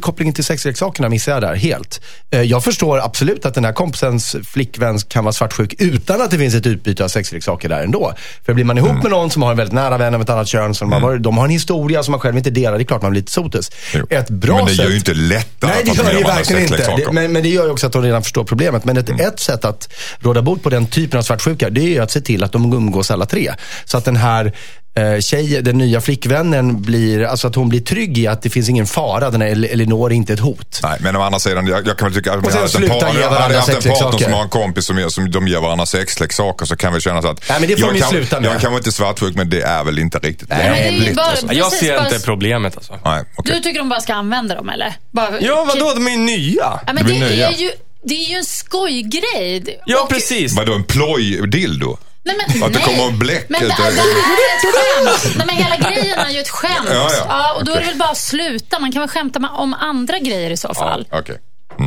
[0.00, 2.00] kopplingen till sexleksakerna missar jag där helt.
[2.30, 6.38] Eh, jag förstår absolut att den här kompisens flickvän kan vara svartsjuk utan att det
[6.38, 8.12] finns ett utbyte av sexleksaker där ändå.
[8.46, 10.48] För blir man ihop med någon som har en väldigt nära vän av ett annat
[10.48, 12.84] kön, som har varit, de har en historia som man själv inte delar, det är
[12.84, 13.70] klart man blir lite sotus.
[13.94, 14.06] Jo.
[14.10, 16.96] Ett bra men det gör ju inte lättare Nej, det gör det ju verkligen inte.
[16.96, 18.84] Det, men, men det gör ju också att de redan förstår problemet.
[18.84, 19.88] Men ett, ett sätt att
[20.18, 22.72] råda bot på den typen av svartsjuka, det är ju att se till att de
[22.72, 23.54] umgås alla tre.
[23.84, 24.52] Så att den här
[24.94, 28.68] eh, tjej, den nya flickvännen blir, alltså att hon blir trygg i att det finns
[28.68, 29.30] ingen fara.
[29.30, 30.80] Den här El- Elinor är inte ett hot.
[30.82, 33.60] Nej, men å andra sidan, jag, jag kan väl tycka att Och sen hade jag
[33.60, 36.76] haft en partner som har en kompis som, ger- som de ger varandra sexleksaker så
[36.76, 38.50] kan vi känna så att Nej, men det får jag, kan, sluta med.
[38.50, 41.16] jag kan vara inte svartsjuk men det är väl inte riktigt Nej, är lämpligt.
[41.16, 41.46] bara- alltså.
[41.52, 42.98] Jag Precis, ser bara- inte problemet alltså.
[43.04, 43.54] Nej, okej.
[43.56, 44.92] Du tycker de bara ska använda dem eller?
[45.10, 45.92] Bara, Ja, vadå?
[45.94, 46.54] De är ju nya.
[46.86, 47.70] Ja, men Det det, är ju,
[48.04, 49.80] det är ju en skojgrej.
[49.86, 50.56] Ja, Och- precis.
[50.56, 51.96] Vadå, en ploj-dildo?
[52.26, 52.96] Nej, men, Att det nej.
[52.98, 53.68] kommer bläck men ut.
[53.68, 55.34] det, det här är ett skämt.
[55.36, 56.88] Nej, men hela grejen är ju ett skämt.
[56.90, 57.54] Ja, ja.
[57.56, 58.78] och då är det väl bara att sluta.
[58.78, 61.08] Man kan väl skämta om andra grejer i så fall.
[61.12, 61.38] Okej.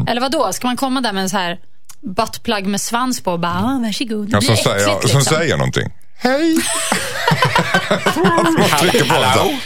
[0.07, 0.53] Eller vad då?
[0.53, 1.57] Ska man komma där med en så här
[2.01, 4.27] buttplug med svans på och bara, ah, varsågod.
[4.29, 5.09] Det Ja, som, äckligt liksom.
[5.09, 5.89] som säger någonting.
[6.19, 6.55] Hej!
[8.57, 9.59] Man trycker på den.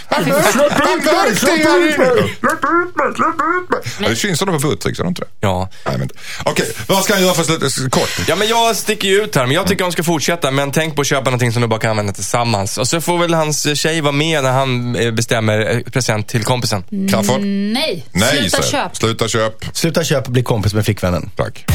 [0.51, 1.35] Släpp ut mig!
[1.35, 2.37] Släpp ut mig!
[2.39, 3.15] Släpp ut mig!
[3.15, 4.09] Släpp ut mig!
[4.09, 5.27] Det syns sådana på Buttrick, gör det inte det?
[5.39, 5.69] Ja.
[5.85, 6.15] Nej, men inte.
[6.43, 7.91] Okej, vad ska jag göra för att?
[7.91, 8.09] Kort.
[8.27, 9.45] Ja, men jag sticker ju ut här.
[9.45, 10.51] Men jag tycker de ska fortsätta.
[10.51, 12.77] Men tänk på att köpa någonting som du bara kan använda tillsammans.
[12.77, 16.43] Och så får väl hans tjej vara med när han eh, bestämmer eh, present till
[16.43, 16.83] kompisen.
[17.11, 17.41] Crafoord?
[17.41, 18.95] Nej, Nej, sluta köp.
[18.95, 19.65] Sluta köp.
[19.73, 21.31] Sluta köpa och bli kompis med flickvännen.
[21.35, 21.65] Tack.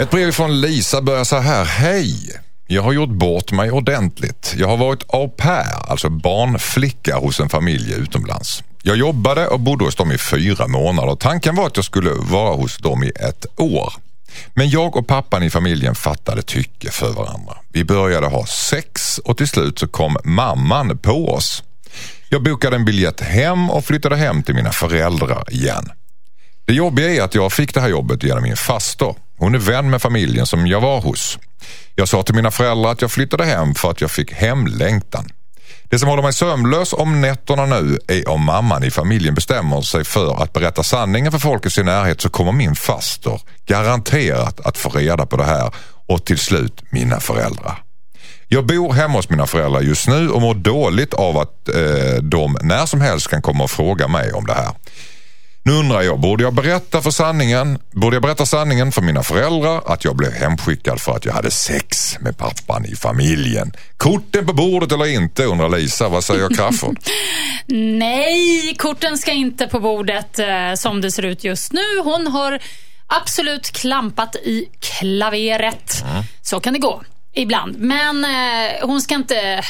[0.00, 1.64] Ett brev från Lisa börjar så här.
[1.64, 2.40] Hej!
[2.66, 4.54] Jag har gjort bort mig ordentligt.
[4.58, 8.62] Jag har varit au pair, alltså barnflicka hos en familj utomlands.
[8.82, 11.16] Jag jobbade och bodde hos dem i fyra månader.
[11.16, 13.92] Tanken var att jag skulle vara hos dem i ett år.
[14.54, 17.56] Men jag och pappan i familjen fattade tycke för varandra.
[17.72, 21.62] Vi började ha sex och till slut så kom mamman på oss.
[22.28, 25.90] Jag bokade en biljett hem och flyttade hem till mina föräldrar igen.
[26.66, 29.14] Det jobbiga är att jag fick det här jobbet genom min faster.
[29.38, 31.38] Hon är vän med familjen som jag var hos.
[31.94, 35.28] Jag sa till mina föräldrar att jag flyttade hem för att jag fick hemlängtan.
[35.90, 40.04] Det som håller mig sömnlös om nätterna nu är om mamman i familjen bestämmer sig
[40.04, 44.78] för att berätta sanningen för folk i sin närhet så kommer min faster garanterat att
[44.78, 45.74] få reda på det här
[46.08, 47.82] och till slut mina föräldrar.
[48.48, 52.56] Jag bor hemma hos mina föräldrar just nu och mår dåligt av att eh, de
[52.62, 54.70] när som helst kan komma och fråga mig om det här.
[55.62, 57.78] Nu undrar jag, borde jag berätta för sanningen?
[57.90, 61.50] Borde jag berätta sanningen för mina föräldrar att jag blev hemskickad för att jag hade
[61.50, 63.72] sex med pappan i familjen?
[63.96, 66.08] Korten på bordet eller inte undrar Lisa.
[66.08, 66.98] Vad säger Crafoord?
[67.98, 71.98] Nej, korten ska inte på bordet eh, som det ser ut just nu.
[72.04, 72.58] Hon har
[73.06, 76.04] absolut klampat i klaveret.
[76.42, 77.02] Så kan det gå
[77.34, 77.78] ibland.
[77.78, 79.62] Men eh, hon ska inte...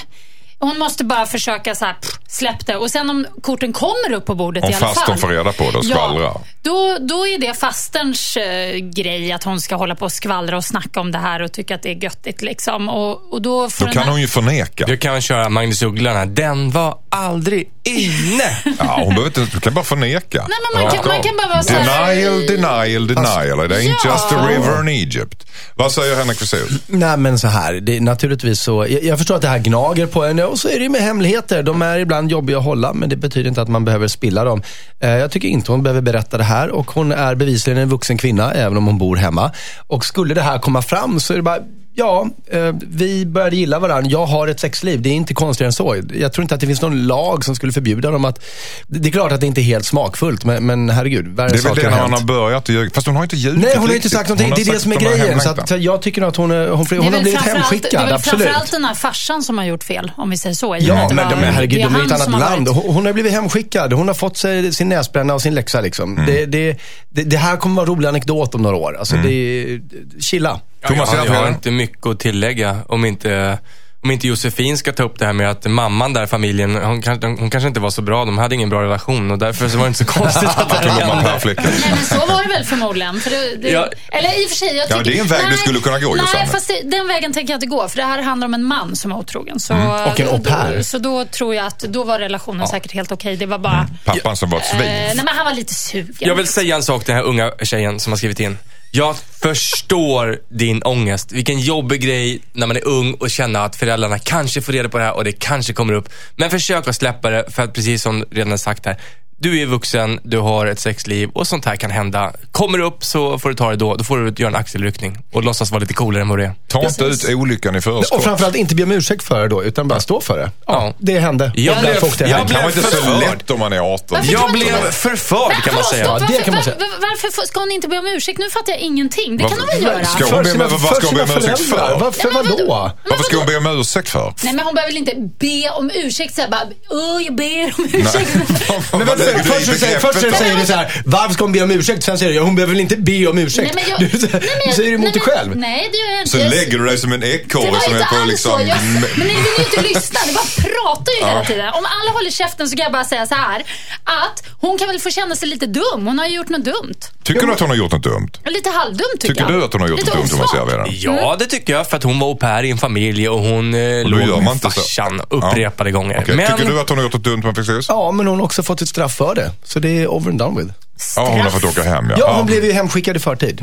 [0.60, 2.76] Hon måste bara försöka så här, pff, släpp det.
[2.76, 4.94] Och sen om korten kommer upp på bordet Om i alla fall.
[4.94, 6.22] fastern får reda på det och skvallrar.
[6.22, 10.56] Ja, då, då är det fasterns eh, grej att hon ska hålla på och skvallra
[10.56, 12.42] och snacka om det här och tycka att det är göttigt.
[12.42, 12.88] Liksom.
[12.88, 14.86] Och, och då får Då kan här- hon ju förneka.
[14.86, 16.26] Du kan köra Magnus Uggla den här.
[16.26, 18.56] Den var aldrig inne.
[18.78, 20.46] Ja, hon behöver inte, du kan bara förneka.
[20.48, 23.68] Nej, men man kan- Rakt man kan bara vara så här- Denial, denial, denial.
[23.68, 24.12] Det är inte Ja.
[24.12, 25.46] just a river in Egypt.
[25.74, 26.70] Vad säger Henrik Fexeus?
[26.86, 28.86] Nej men så här, det naturligtvis så.
[28.88, 31.62] Jag, jag förstår att det här gnager på en och så är det med hemligheter.
[31.62, 34.62] De är ibland jobbiga att hålla men det betyder inte att man behöver spilla dem.
[35.00, 38.18] Eh, jag tycker inte hon behöver berätta det här och hon är bevisligen en vuxen
[38.18, 39.52] kvinna även om hon bor hemma.
[39.86, 41.60] Och skulle det här komma fram så är det bara
[42.00, 44.10] Ja, eh, vi började gilla varandra.
[44.10, 45.02] Jag har ett sexliv.
[45.02, 45.96] Det är inte konstigare än så.
[46.14, 48.44] Jag tror inte att det finns någon lag som skulle förbjuda dem att...
[48.86, 51.28] Det är klart att det inte är helt smakfullt, men, men herregud.
[51.28, 52.30] Värre Det är väl saker det har när man hänt.
[52.30, 52.90] har börjat ljuga.
[52.94, 54.48] Fast hon har inte ljugit Nej, hon har inte sagt någonting.
[54.48, 55.40] Hon Det är det som är grejen.
[55.40, 57.90] Så att, jag tycker nog att hon, är, hon, hon, Det är har blivit hemskickad,
[57.92, 58.42] Det är väl absolut.
[58.42, 60.76] framförallt den här farsan som har gjort fel, om vi säger så.
[60.80, 62.68] Ja, det men var- de, herregud, det är de är i ett annat har land.
[62.68, 63.92] varit- Hon, hon har blivit hemskickad.
[63.92, 65.80] Hon har fått sig sin näsbränna och sin läxa.
[65.80, 66.12] Liksom.
[66.18, 66.26] Mm.
[66.26, 66.76] Det, det,
[67.10, 68.96] det, det här kommer vara en rolig anekdot om några år.
[68.98, 69.80] Alltså, det är,
[70.20, 70.60] chilla.
[70.88, 73.58] Thomas jag, jag har inte mycket att tillägga om inte,
[74.02, 77.26] om inte Josefin ska ta upp det här med att mamman där familjen, hon, kanske-
[77.26, 78.24] hon kanske inte var så bra.
[78.24, 80.90] De hade ingen bra relation och därför så var det inte så konstigt att det
[80.90, 81.38] hände.
[81.44, 81.56] Nej,
[81.90, 83.20] men så var det väl förmodligen.
[83.20, 83.88] För det, det, Ja.
[84.12, 85.98] Eller i och för sig, jag Ja, tycker, det är en väg du skulle kunna
[85.98, 86.46] gå, Nej, Josanne.
[86.46, 87.88] fast det, den vägen tänker jag inte gå.
[87.88, 89.60] För det här handlar om en man som är otrogen.
[89.60, 89.86] Så, Mm.
[89.90, 90.76] Och en au pair.
[90.76, 93.36] Då, så då tror jag att då var relationen säkert helt okej.
[93.36, 93.86] Det var bara...
[94.04, 94.80] Pappan som var ett Eh, svin.
[94.88, 96.14] nej, men han var lite sugen.
[96.18, 98.58] Jag vill säga en sak till den här unga tjejen som har skrivit in.
[98.92, 101.33] Jag förstår din ångest.
[101.33, 104.98] Vilken jobbig grej när man är ung och känna att föräldrarna kanske får reda på
[104.98, 106.09] det här och det kanske kommer upp.
[106.37, 108.96] Men försök att släppa det för att precis som redan sagt här.
[109.42, 112.33] Du är vuxen, du har ett sexliv och sånt här kan hända.
[112.53, 113.94] Kommer det upp så får du ta det då.
[113.96, 116.55] Då får du göra en axelryckning och låtsas vara lite coolare än vad du är.
[116.68, 118.24] Ta inte ut olyckan i Och förskott.
[118.24, 120.50] framförallt inte be om ursäkt för det då, utan bara stå för det.
[120.66, 120.94] Ja, Ja.
[120.98, 121.53] det hände.
[121.55, 123.20] Jag blev- folk det jag kan vara inte så förförd.
[123.20, 124.07] lätt om man är 18.
[124.09, 126.09] Varför Jag kan blev förförd kan man säga.
[126.09, 126.76] varför, kan man säga.
[126.79, 128.38] var- varför får- ska hon inte be om ursäkt?
[128.38, 129.37] Nu fattar jag ingenting.
[129.37, 130.05] Det kan hon väl göra?
[130.05, 131.96] Ska hon För be- sina, vad ska hon be om ursäkt för?
[132.00, 132.90] Varför, vadå?
[133.11, 134.35] Varför ska hon be om ursäkt för?
[134.42, 137.74] Nej, men hon behöver väl inte be om ursäkt så här, bara, åh, jag ber
[137.79, 138.31] om ursäkt.
[139.38, 140.36] Först, så säger, begreppet först så då?
[140.36, 142.02] säger du så här, varför ska hon be om ursäkt?
[142.04, 143.74] Sen säger du, hon behöver väl inte be om ursäkt?
[143.74, 145.56] Nej, men jag- du, nej, säger emot nej, dig själv.
[145.56, 146.30] Nej, det gör jag inte.
[146.30, 148.30] Så Jag- lägger du dig som en Det ekorre var som är inte på alls
[148.30, 148.52] liksom...
[148.52, 148.66] så.
[148.66, 148.78] Jag,
[149.18, 150.20] men ni vill ju inte lyssna.
[150.26, 151.68] Ni bara pratar ju hela tiden.
[151.68, 153.62] Om alla håller käften så kan jag bara säga så här.
[154.04, 156.06] Att hon kan väl få känna sig lite dum.
[156.06, 157.00] Hon har ju gjort något dumt.
[157.22, 158.30] Tycker du att hon har gjort något dumt?
[158.46, 159.60] Lite halvdumt tycker, Tycker jag.
[159.60, 160.54] du att hon har gjort Lite något dumt Thomas.
[160.54, 161.16] Järvheden?
[161.16, 161.86] Ja, det tycker jag.
[161.90, 165.20] För att hon var au pair i en familj och hon eh, låg med farsan
[165.30, 166.18] upprepade gånger.
[166.24, 167.84] Tycker du att hon har gjort något dumt med?
[167.88, 169.50] Ja, men hon har också fått ett straff för det.
[169.64, 170.72] Så det är over and done with.
[171.16, 172.16] Ja, hon har fått åka hem ja.
[172.18, 173.61] Ja, hon blev ju hemskickad i förtid.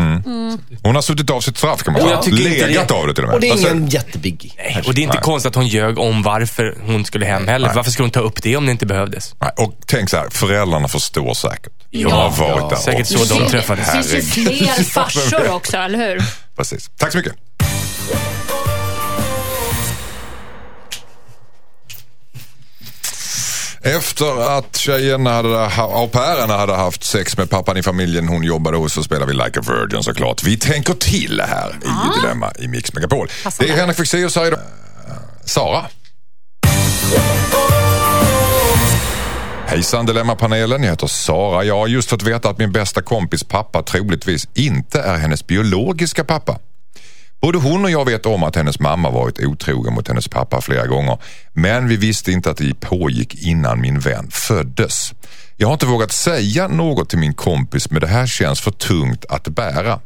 [0.84, 2.13] Hon har suttit av sitt straff kan man säga.
[2.13, 3.36] jag tycker inte Legat det- av det till och med.
[3.36, 4.52] Och det är säger ingen jättebiggie.
[4.58, 5.24] Nej, och det är inte Nej.
[5.24, 7.72] konstigt att hon ljög om varför hon skulle hem heller.
[7.76, 9.36] Varför skulle hon ta upp det om det inte behövdes?
[9.41, 11.74] Nej, Och tänk så här, föräldrarna förstår säkert.
[11.91, 12.10] De Ja.
[12.10, 12.76] har varit Ja, där.
[12.76, 13.91] säkert så de Det träffades.
[13.91, 16.24] finns ju fler farsor också, eller hur?
[16.58, 16.89] Precis.
[16.98, 17.34] Tack så mycket.
[23.95, 28.78] Efter att tjejerna hade, au pairerna hade haft sex med pappan i familjen hon jobbade
[28.78, 30.43] hos så spelar vi Like a Virgin såklart.
[30.43, 33.28] Vi tänker till här i Dilemma i Mix Megapol.
[33.60, 34.60] Det är Henrik Fexeus här idag.
[35.45, 35.86] Sara.
[39.67, 41.63] Hejsan Dilemmapanelen, jag heter Sara.
[41.63, 46.23] Jag har just fått veta att min bästa kompis pappa troligtvis inte är hennes biologiska
[46.23, 46.60] pappa.
[47.41, 50.88] Både hon och jag vet om att hennes mamma varit otrogen mot hennes pappa flera
[50.88, 51.17] gånger.
[51.54, 55.13] Men vi visste inte att det pågick innan min vän föddes.
[55.58, 59.26] Jag har inte vågat säga något till min kompis men det här känns för tungt
[59.30, 60.00] att bära.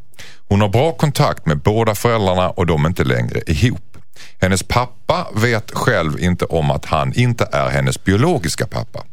[0.48, 3.98] Hon har bra kontakt med båda föräldrarna och de är inte längre ihop.
[4.42, 9.04] Hennes pappa vet själv inte om att han inte är hennes biologiska pappa.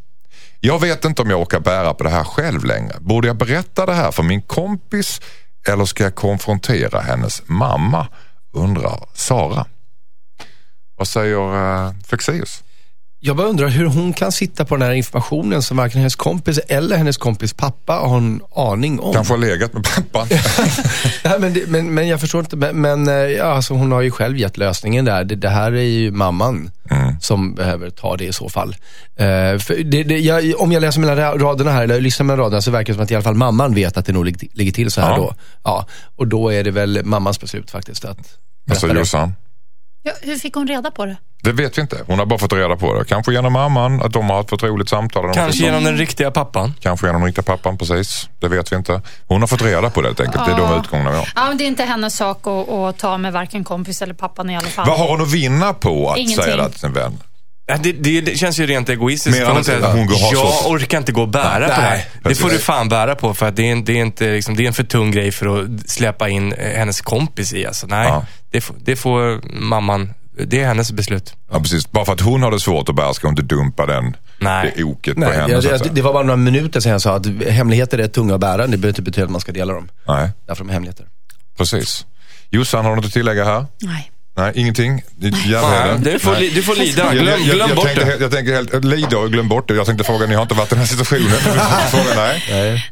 [0.61, 2.97] Jag vet inte om jag orkar bära på det här själv längre.
[3.01, 5.21] Borde jag berätta det här för min kompis
[5.69, 8.09] eller ska jag konfrontera hennes mamma?
[8.53, 9.67] Undrar Sara.
[10.97, 12.65] Vad säger eh, uh, Fexeus?
[13.21, 16.59] Jag bara undrar hur hon kan sitta på den här informationen som varken hennes kompis
[16.59, 19.13] eller hennes kompis pappa har en aning om.
[19.15, 20.27] Kanske har legat med pappan.
[21.25, 22.57] Nej, men, det, men, men jag förstår inte.
[22.57, 25.25] Men, men eh, ja, alltså, hon har ju själv gett lösningen där.
[25.25, 27.15] Det, det här är ju mamman Mm.
[27.21, 28.77] som behöver ta det i så fall.
[29.61, 32.71] För det, det, jag, om jag läser mellan raderna här, eller lyssnar mellan raderna, så
[32.71, 34.91] verkar det som att i alla fall mamman vet att det nog lig- ligger till
[34.91, 35.17] så här Ja.
[35.17, 35.35] då.
[35.65, 38.27] Ja, och då är det väl mammans beslut faktiskt att Vad
[38.81, 38.99] berätta det.
[38.99, 39.33] Jossan?
[40.03, 41.17] Ja, hur fick hon reda på det?
[41.43, 41.97] Det vet vi inte.
[42.07, 43.05] Hon har bara fått reda på det.
[43.05, 45.35] Kanske genom mamman, att de har haft ett förtroligt samtal.
[45.35, 46.75] Kanske genom den riktiga pappan.
[46.81, 48.29] Kanske genom riktiga pappan, precis.
[48.41, 49.03] Det vet vi inte.
[49.27, 50.47] Hon har fått reda på det helt enkelt.
[50.47, 51.29] Det är de utgångarna vi har.
[51.37, 54.51] Ja, men det är inte hennes sak att, att ta med varken kompis eller pappan
[54.51, 54.87] i alla fall.
[54.87, 56.45] Vad har hon att vinna på att Ingenting.
[56.45, 57.19] säga det till sin vän?
[57.67, 59.37] Ja, Det, det, det känns ju rent egoistiskt.
[59.39, 61.91] För än hon går- jag så- orkar inte gå och bära på det här.
[61.91, 62.59] Nej, Det får precis.
[62.59, 64.67] du fan bära på för att det är, en- det är, inte, liksom, det är
[64.67, 67.67] en för tung grej för att släppa in eh, hennes kompis i.
[67.67, 68.27] Alltså, nej, Ja.
[68.51, 70.15] det, får, det får mamman,
[70.47, 71.35] det är hennes beslut.
[71.51, 71.91] Ja, precis.
[71.91, 74.73] Bara för att hon har det svårt att bära ska hon inte dumpa den, Nej.
[74.77, 75.53] det oket på Nej, henne.
[75.53, 78.41] jag, jag, det var bara några minuter sedan jag sa att hemligheter är tunga att
[78.41, 78.57] bära.
[78.67, 79.89] Det behöver inte betyda att man ska dela dem.
[80.07, 81.07] Nej, Därför de är hemligheter.
[81.59, 82.07] precis.
[82.51, 83.67] Jossan, har du något att tillägga här?
[83.83, 84.11] Nej.
[84.39, 85.03] Nej, ingenting?
[85.47, 86.01] Järnheden?
[86.03, 87.05] du, får, li- du får lida.
[87.05, 88.11] Jag, Glöm, jag, jag, glöm jag, bort tänkte, det.
[88.11, 89.75] helt- jag tänker helt, lida och glöm bort det.
[89.75, 91.31] Jag tänkte fråga, ni har inte varit i den här situationen?
[91.91, 92.43] fråga, nej.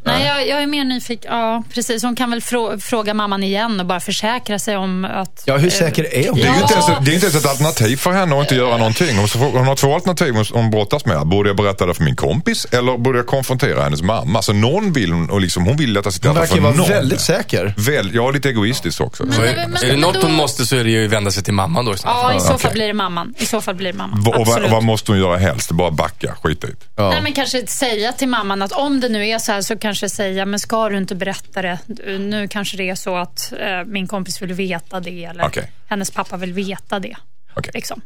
[0.05, 1.33] Nej, jag, jag är mer nyfiken.
[1.33, 2.03] Ja, precis.
[2.03, 5.43] Hon kan väl frå, fråga mamman igen och bara försäkra sig om att...
[5.47, 6.39] Ja, hur säker är hon?
[6.39, 6.61] Det är ju Ja.
[6.63, 9.17] inte ens, det är inte ens ett alternativ för henne att inte göra någonting.
[9.19, 11.27] Hon, får- hon har två alternativ hon, hon brottas med.
[11.27, 14.43] Borde jag berätta det för min kompis eller borde jag konfrontera hennes mamma?
[14.43, 16.75] Så någon vill hon, och liksom, hon vill leta sitt Hon hjärta verkar för vara
[16.75, 16.89] någon.
[16.89, 17.75] väldigt säker.
[17.77, 19.25] Väl, ja, lite egoistisk också.
[19.25, 21.31] Men- Så- men- Är det men något hon måste så är det ju att vända
[21.31, 22.70] sig till mamman då Ja, i så fall okej.
[22.72, 23.35] blir det mamman.
[23.38, 24.27] I så fall blir det mamman.
[24.27, 25.70] Och vad, vad måste hon göra helst?
[25.70, 26.77] Bara backa, skita i det.
[26.96, 27.11] Ja.
[27.11, 30.09] Nej, men kanske säga till mamman att om det nu är så här så kanske
[30.09, 31.79] säga, men ska du inte berätta det?
[32.18, 35.72] Nu kanske det är så att eh, min kompis vill veta det eller Okej.
[35.88, 37.16] hennes pappa vill veta det.
[37.55, 37.70] Okej.
[37.75, 38.01] Liksom.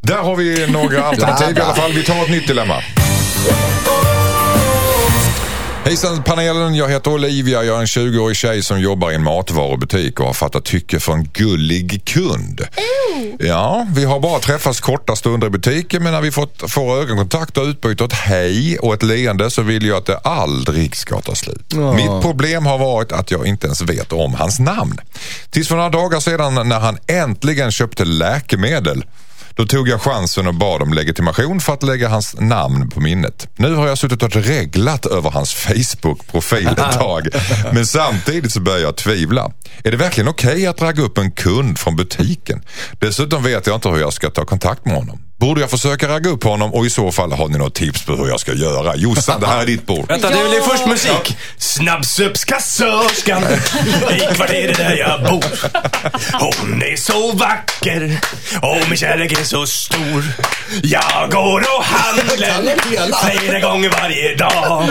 [0.00, 1.92] Där har vi några alternativ i alla fall.
[1.92, 2.82] Vi tar ett nytt dilemma.
[5.84, 7.64] Hejsan panelen, jag heter Olivia.
[7.64, 11.12] Jag är en 20-årig tjej som jobbar i en matvarubutik och har fattat tycke för
[11.12, 12.60] en gullig kund.
[13.38, 17.58] Ja, vi har bara träffats korta stunder i butiken men när vi fått, får ögonkontakt
[17.58, 21.34] och utbyte ett hej och ett leende så vill jag att det aldrig ska ta
[21.34, 21.74] slut.
[21.96, 25.00] Mitt problem har varit att jag inte ens vet om hans namn.
[25.50, 29.04] Tills för några dagar sedan när han äntligen köpte läkemedel
[29.56, 33.48] då tog jag chansen och bad om legitimation för att lägga hans namn på minnet.
[33.56, 37.28] Nu har jag suttit och reglat över hans Facebook-profil ett tag.
[37.72, 39.50] Men samtidigt så börjar jag tvivla.
[39.84, 42.62] Är det verkligen okej att ragga upp en kund från butiken?
[42.98, 45.18] Dessutom vet jag inte hur jag ska ta kontakt med honom.
[45.40, 48.16] Borde jag försöka ragga upp honom och i så fall har ni något tips på
[48.16, 48.96] hur jag ska göra?
[48.96, 50.08] Jossan, det här är ditt bord.
[50.08, 51.36] Vänta, det är väl först musik?
[51.58, 53.42] Snabbsupskassörskan
[54.10, 55.44] i kvarteret där jag bor.
[56.32, 58.20] Hon är så vacker
[58.62, 60.24] och min kärlek är så stor.
[60.82, 64.88] Jag går och handlar flera gånger varje dag.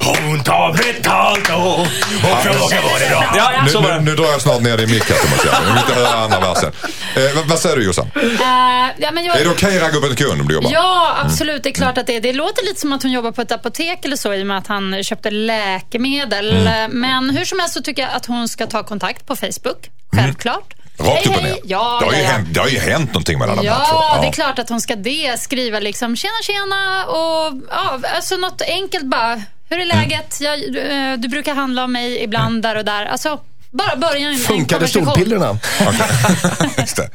[0.00, 3.32] Hon tar betalt och, och frågar vad det är bra.
[3.36, 5.60] Ja, Nu, nu, nu drar jag snart ner dig i micken måste jag.
[5.60, 6.72] Vill inte höra andra versen.
[7.16, 8.10] Eh, vad, vad säger du Jossan?
[8.16, 10.70] Eh, ja, jag, Är det okej att ragga upp kund om du jobbar?
[10.72, 11.62] Ja, absolut.
[11.62, 12.20] Det är klart att det är.
[12.20, 14.58] Det låter lite som att hon jobbar på ett apotek eller så i och med
[14.58, 16.68] att han köpte läkemedel.
[16.90, 19.90] Men hur som helst så tycker jag att hon ska ta kontakt på Facebook.
[20.12, 20.74] Självklart.
[20.98, 21.58] Rakt upp och ner?
[21.64, 22.32] Ja, det, har ju ja, ja.
[22.32, 23.96] hänt, det har ju hänt någonting mellan de här två.
[23.96, 25.40] Ja, det är klart att hon ska det.
[25.40, 29.42] Skriva liksom tjena tjena och ja, alltså något enkelt bara.
[29.68, 30.38] Hur är läget?
[30.40, 33.06] Jag, eh, du brukar handla om mig ibland där och där.
[33.06, 33.40] Alltså,
[33.78, 34.86] bara börja en, en Funkade
[36.96, 37.10] det.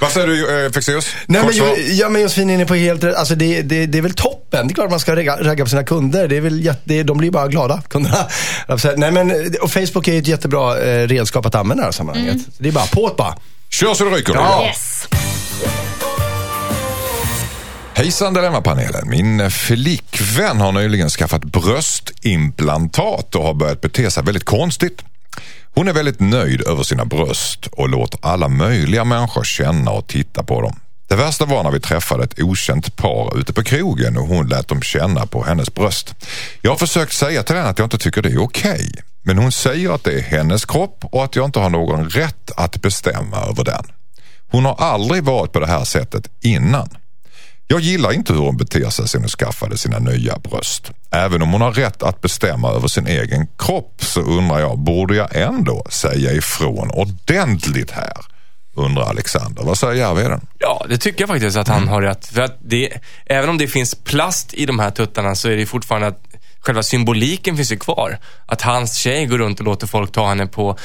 [0.00, 1.06] Vad säger du eh, Fexeus?
[1.26, 3.16] Nej, Kort ju- ja, men Josefin är inne på helt rätt.
[3.16, 4.66] Alltså, det, det, det är väl toppen.
[4.68, 6.28] Det är klart man ska ragga, ragga på sina kunder.
[6.28, 8.26] Det är väl jätte, de blir bara glada, kunderna.
[8.96, 12.38] Nej, men, och Facebook är ett jättebra eh, redskap att använda i det här sammanhanget.
[12.58, 13.34] Det är bara på bara.
[13.70, 14.34] Kör så det ryker.
[14.34, 14.64] Ja.
[14.66, 15.08] Yes.
[17.94, 19.08] Hejsan Dilemmapanelen.
[19.08, 25.02] Min flickvän har nyligen skaffat bröstimplantat och har börjat bete sig väldigt konstigt.
[25.74, 30.42] Hon är väldigt nöjd över sina bröst och låter alla möjliga människor känna och titta
[30.42, 30.76] på dem.
[31.08, 34.68] Det värsta var när vi träffade ett okänt par ute på krogen och hon lät
[34.68, 36.14] dem känna på hennes bröst.
[36.62, 38.92] Jag har försökt säga till henne att jag inte tycker det är okej.
[39.22, 42.50] Men hon säger att det är hennes kropp och att jag inte har någon rätt
[42.56, 43.84] att bestämma över den.
[44.50, 46.88] Hon har aldrig varit på det här sättet innan.
[47.72, 50.90] Jag gillar inte hur hon beter sig sedan hon skaffade sina nya bröst.
[51.10, 55.16] Även om hon har rätt att bestämma över sin egen kropp så undrar jag, borde
[55.16, 58.12] jag ändå säga ifrån ordentligt här?
[58.76, 59.62] Undrar Alexander.
[59.62, 60.40] Vad säger Järvheden?
[60.58, 62.26] Ja, det tycker jag faktiskt att han har rätt.
[62.26, 65.66] För att det, även om det finns plast i de här tuttarna så är det
[65.66, 66.22] fortfarande att
[66.60, 68.18] själva symboliken finns ju kvar.
[68.46, 70.78] Att hans tjej går runt och låter folk ta henne på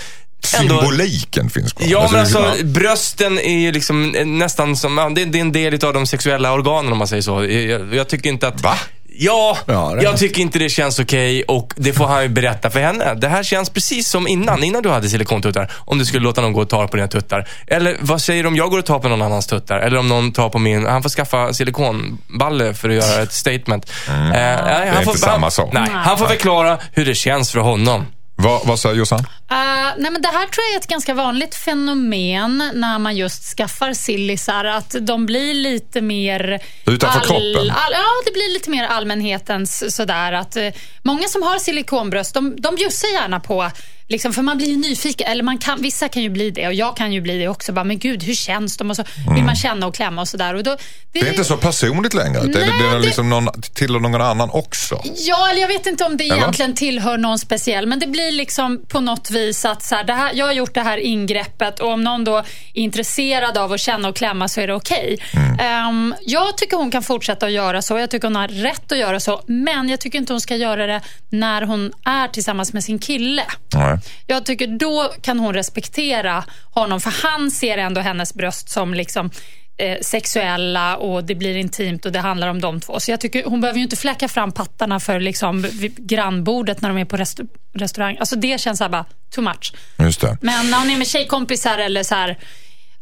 [0.54, 1.88] ändå- Symboliken finns kvar.
[1.90, 5.86] Ja, men Alltså, alltså brösten är ju liksom nästan som, det, det är en del
[5.86, 7.46] av de sexuella organen om man säger så.
[7.46, 8.62] Jag, jag tycker inte att...
[8.62, 8.74] Va?
[9.18, 10.18] Ja, Ja, det är jag det.
[10.18, 13.14] tycker inte det känns okej och det får han ju berätta för henne.
[13.14, 15.72] Det här känns precis som innan, innan du hade silikontuttar.
[15.78, 17.48] Om du skulle låta någon gå och ta på dina tuttar.
[17.68, 19.78] Eller vad säger du om jag går och tar på någon annans tuttar?
[19.80, 23.90] Eller om någon tar på min, han får skaffa silikonballe för att göra ett statement.
[24.08, 24.88] Eh, nej, han Mm.
[24.94, 25.70] inte får, samma sak.
[25.74, 28.06] Nej, han får förklara hur det känns för honom.
[28.36, 29.26] Vad, vad säger Jossan?
[29.56, 33.58] Uh, nej men det här tror jag är ett ganska vanligt fenomen när man just
[33.58, 34.66] skaffar sillisar.
[34.66, 36.60] Att de blir lite mer...
[36.86, 37.72] Utanför kroppen?
[37.72, 40.32] All, ja, det blir lite mer allmänhetens sådär.
[40.32, 40.70] Att, uh,
[41.02, 43.72] många som har silikonbröst, de, de bjussar gärna på
[44.08, 46.74] Liksom, för man blir ju nyfiken, eller man kan, vissa kan ju bli det och
[46.74, 47.74] jag kan ju bli det också.
[47.74, 48.90] Bara, men gud, hur känns de?
[48.90, 49.04] Och så
[49.36, 50.54] vill man känna och klämma och sådär.
[50.54, 52.40] Och då, det, Det är inte så personligt längre.
[52.40, 55.02] det, Nej, det är det- liksom någon, tillhör någon annan också.
[55.16, 56.36] Ja, eller jag vet inte om det Eller?
[56.38, 60.14] egentligen tillhör någon speciell, men det blir liksom på något vis att så här, det
[60.14, 62.44] här, jag har gjort det här ingreppet och om någon då är
[62.74, 65.18] intresserad av att känna och klämma så är det okej.
[65.60, 68.98] Ehm, jag tycker hon kan fortsätta att göra så, jag tycker hon har rätt att
[68.98, 72.84] göra så, men jag tycker inte hon ska göra det när hon är tillsammans med
[72.84, 73.44] sin kille.
[73.74, 73.95] Nej.
[74.28, 79.32] Jag tycker då kan hon respektera honom, för han ser ändå hennes bröst som liksom
[79.78, 83.00] eh, sexuella och det blir intimt och det handlar om de två.
[83.00, 85.66] Så jag tycker hon behöver ju inte fläcka fram pattarna för liksom
[85.98, 88.18] grannbordet när de är på resta- restaurang.
[88.20, 89.74] Alltså det känns så här bara too much.
[89.98, 90.38] Just det.
[90.42, 92.38] Men när hon är med tjejkompisar eller så här,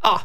[0.03, 0.21] ja.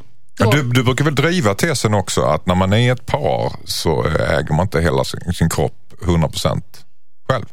[0.53, 4.55] Du, du brukar väl driva tesen också att när man är ett par så äger
[4.55, 6.63] man inte hela sin, sin kropp 100%
[7.29, 7.45] själv.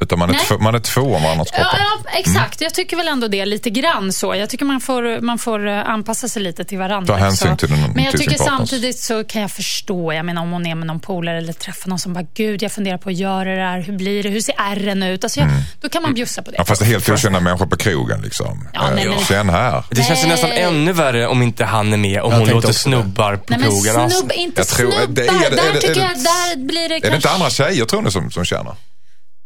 [0.00, 1.78] Utan man är, två, man är två om varandras Ja, kroppar.
[2.04, 2.60] ja, exakt.
[2.60, 4.34] Jag tycker väl ändå det lite grann så.
[4.34, 7.14] Jag tycker man får, man får eh, anpassa sig lite till varandra.
[7.14, 10.50] Ta hänsyn till den- Men jag tycker samtidigt så kan jag förstå, jag menar om
[10.50, 13.14] hon är med någon polare eller träffar någon som bara, gud jag funderar på att
[13.16, 15.24] göra det här, hur blir det, hur ser ärren ut?
[15.24, 15.48] Alltså jag,
[15.80, 16.56] Då kan man bjussa på det.
[16.56, 16.60] Mm.
[16.60, 18.68] Ja, fast det är helt känna människor på krogen liksom.
[18.74, 19.84] Ja, nej, Eh, men- Känn här.
[19.90, 20.28] Det känns Nej.
[20.28, 23.60] nästan ännu värre om inte han är med, om Jag hon låter snubbar på Nej
[23.62, 24.10] krogen.
[24.10, 25.06] Snubb, inte Jag tror- snubbar.
[25.14, 27.10] det är- är det- där är det- tycker är det- jag, där blir det Är
[27.10, 28.74] det inte andra tjejer tror ni som, som känner?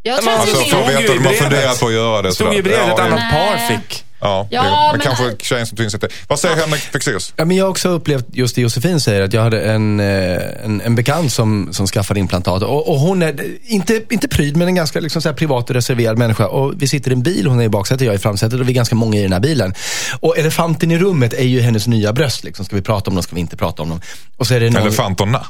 [0.02, 1.38] Jag tror Men att Alltså det är har brevet.
[1.38, 2.32] funderat på att göra det.
[2.32, 4.04] stod ju i brevet Ja, annat par fick.
[4.20, 6.10] Ja, Ja, men, men- kanske tjejen som tog initiativ.
[6.28, 7.34] Vad säger Henrik Fexeus?
[7.36, 10.64] Ja, men jag har också upplevt just det Josefin säger, att jag hade en, eh,
[10.64, 12.62] en, en bekant som, som skaffade implantat.
[12.62, 13.34] Och, och hon är
[13.64, 16.46] inte, inte pryd, men en ganska liksom så här privat och reserverad människa.
[16.46, 18.66] Och vi sitter i en bil, hon är i baksätet, jag är i framsätet och
[18.68, 19.74] vi är ganska många i den här bilen.
[20.20, 22.44] Och elefanten i rummet är ju hennes nya bröst.
[22.44, 22.64] Liksom.
[22.64, 24.00] Ska vi prata om dem, ska vi inte prata om dem?
[24.36, 24.82] Och så är det någon...
[24.82, 25.46] Elefanterna.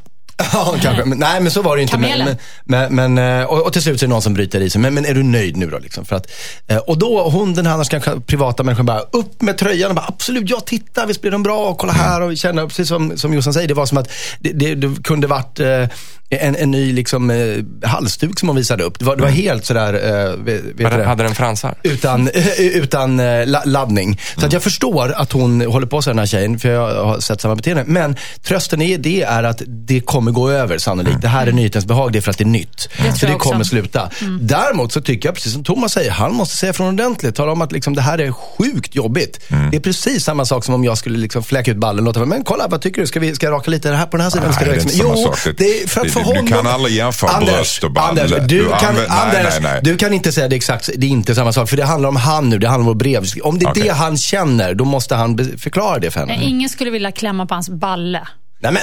[0.52, 1.04] Ja, kanske.
[1.04, 1.98] Men, nej, men så var det ju inte.
[1.98, 2.36] Men, Kamelen.
[2.64, 4.70] men, men, men, eh, och, och till slut så är det någon som bryter i
[4.70, 4.80] sig.
[4.80, 5.78] Men, men är du nöjd nu då?
[5.78, 6.04] Liksom?
[6.04, 6.30] För att,
[6.66, 9.96] eh, och då, hon den här annars kanske privata människan bara, upp med tröjan och
[9.96, 13.18] bara, absolut, ja titta, visst blir de bra, och kolla här och känna, precis som,
[13.18, 14.10] som Jossan säger, det var som att
[14.40, 15.88] det, det, det kunde varit eh,
[16.30, 18.98] en, en ny liksom, eh, halsduk som hon visade upp.
[18.98, 21.04] Det var, det var helt sådär, eh, vet, vet Hade, det?
[21.08, 21.74] hade den fransar?
[21.82, 22.28] utan,
[22.58, 24.20] utan eh, la- laddning.
[24.36, 27.20] Så att jag förstår att hon håller på så den här tjejen, för jag har
[27.20, 27.84] sett samma beteende.
[27.86, 31.20] Men trösten i det är att det kommer gå över sannolikt.
[31.22, 32.80] Det här är nyhetens behag, det är för att det är nytt.
[32.80, 33.50] så det jag också.
[33.50, 34.10] kommer sluta.
[34.40, 37.34] Däremot så tycker jag, precis som Thomas säger, han måste säga från ordentligt.
[37.34, 39.40] Tala om att liksom, det här är sjukt jobbigt.
[39.70, 42.26] Det är precis samma sak som om jag skulle liksom fläka ut ballen och låta
[42.26, 43.06] men kolla vad tycker du?
[43.06, 44.52] Ska, vi, ska jag raka lite det här på den här sidan?
[44.52, 45.56] Ska Nej, det det är liksom- inte samma jo, sak.
[45.58, 46.46] Det- det är för att det- för du honom...
[46.46, 48.22] kan aldrig jämföra bröst och balle.
[48.22, 49.80] Anders, du, Du kan, använder- nej, Anders nej, nej.
[49.82, 51.68] du kan inte säga det exakt, det är inte samma sak.
[51.68, 53.24] För det handlar om han nu, det handlar om vårt brev.
[53.42, 53.82] Om det är Okej.
[53.82, 56.38] det han känner, då måste han förklara det för henne.
[56.44, 58.20] Ingen skulle vilja klämma på hans balle.
[58.60, 58.82] Nej, men,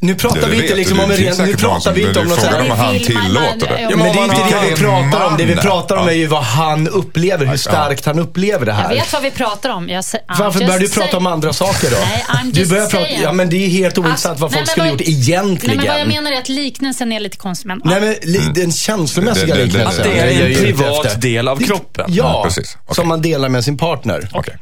[0.00, 1.36] nu pratar vi inte liksom om en ren...
[1.38, 3.80] Nu någon pratar som- vi inte om något frågan sånt han tillåter det.
[3.90, 5.36] Ja, men det är inte det vi pratar om.
[5.38, 8.76] Det vi pratar om är ju vad han upplever, hur starkt han upplever det Jag
[8.76, 8.88] här.
[8.88, 9.88] vet vad vi pratar om.
[9.88, 10.04] Jag,
[10.38, 11.96] Varför börjar du prata om andra saker då?
[11.96, 15.00] Nej, du börjar prata, ja men det är helt ointressant vad nej, folk skulle gjort
[15.00, 15.76] egentligen.
[15.76, 17.66] Nej, men vad jag menar är att liknelsen är lite konstig.
[17.66, 19.86] Men, Nej, men li- den känslomässiga liknelsen.
[19.86, 22.04] Att det är jag en privat del av kroppen.
[22.08, 22.48] Ja,
[22.90, 24.28] som man delar med sin partner.
[24.32, 24.56] Okej.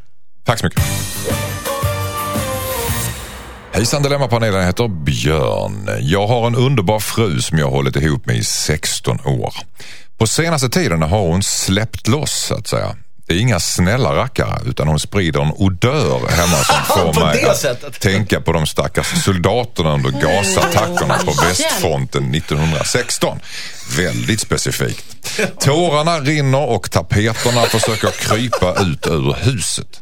[0.47, 0.83] Tack så mycket.
[3.73, 5.91] Hejsan Dilemmapanelen heter Björn.
[6.01, 9.55] Jag har en underbar fru som jag har hållit ihop med i 16 år.
[10.19, 12.97] På senaste tiden har hon släppt loss så att säga.
[13.27, 16.77] Det är inga snälla rackare utan hon sprider en odör hemma som
[17.15, 18.01] får mig att sättet.
[18.01, 23.39] tänka på de stackars soldaterna under gasattackerna på västfronten 1916.
[23.97, 25.05] Väldigt specifikt.
[25.61, 30.01] Tårarna rinner och tapeterna försöker krypa ut ur huset.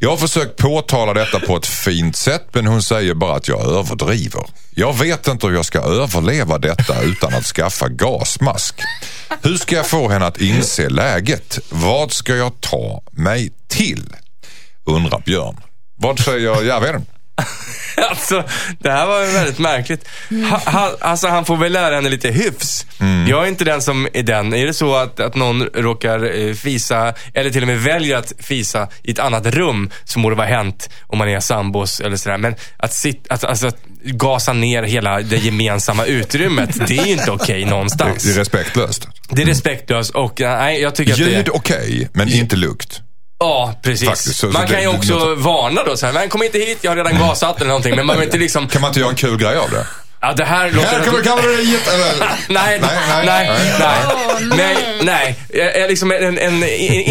[0.00, 3.64] Jag har försökt påtala detta på ett fint sätt men hon säger bara att jag
[3.64, 4.46] överdriver.
[4.70, 8.74] Jag vet inte hur jag ska överleva detta utan att skaffa gasmask.
[9.42, 11.58] Hur ska jag få henne att inse läget?
[11.70, 14.16] Vad ska jag ta mig till?
[14.84, 15.56] Undrar Björn.
[15.96, 17.06] Vad säger Järvheden?
[18.10, 18.44] Alltså,
[18.78, 20.08] det här var väldigt märkligt.
[20.50, 22.86] Ha, ha, alltså, han får väl lära henne lite hyfs.
[23.00, 23.28] Mm.
[23.28, 24.54] Jag är inte den som är den.
[24.54, 28.32] Är det så att, att någon råkar eh, fisa, eller till och med väljer att
[28.38, 32.16] fisa i ett annat rum, så må det vara hänt om man är sambos eller
[32.16, 32.38] sådär.
[32.38, 37.12] Men att, sit, att, alltså, att gasa ner hela det gemensamma utrymmet, det är ju
[37.12, 38.22] inte okej någonstans.
[38.24, 39.08] Det är respektlöst.
[39.30, 41.50] Det är respektlöst och eh, nej, jag tycker att Ljud det...
[41.50, 43.02] okej, men inte lukt.
[43.40, 44.08] Ja, precis.
[44.08, 45.96] Faktiskt, så- så man det- kan ju det- också varna då.
[45.96, 47.96] Så här, men kom inte hit, jag har redan gasat eller någonting.
[47.96, 48.68] Men man vill inte liksom...
[48.68, 49.86] Kan man inte göra en kul grej av det?
[50.20, 50.88] Ja, det här låter...
[50.88, 51.88] Här kommer kavalleriet!
[51.88, 52.28] Eller?
[52.48, 55.36] Nej, nej, Nej, nej, nej, nej, nej, nej.
[55.54, 56.62] Jag är liksom en, en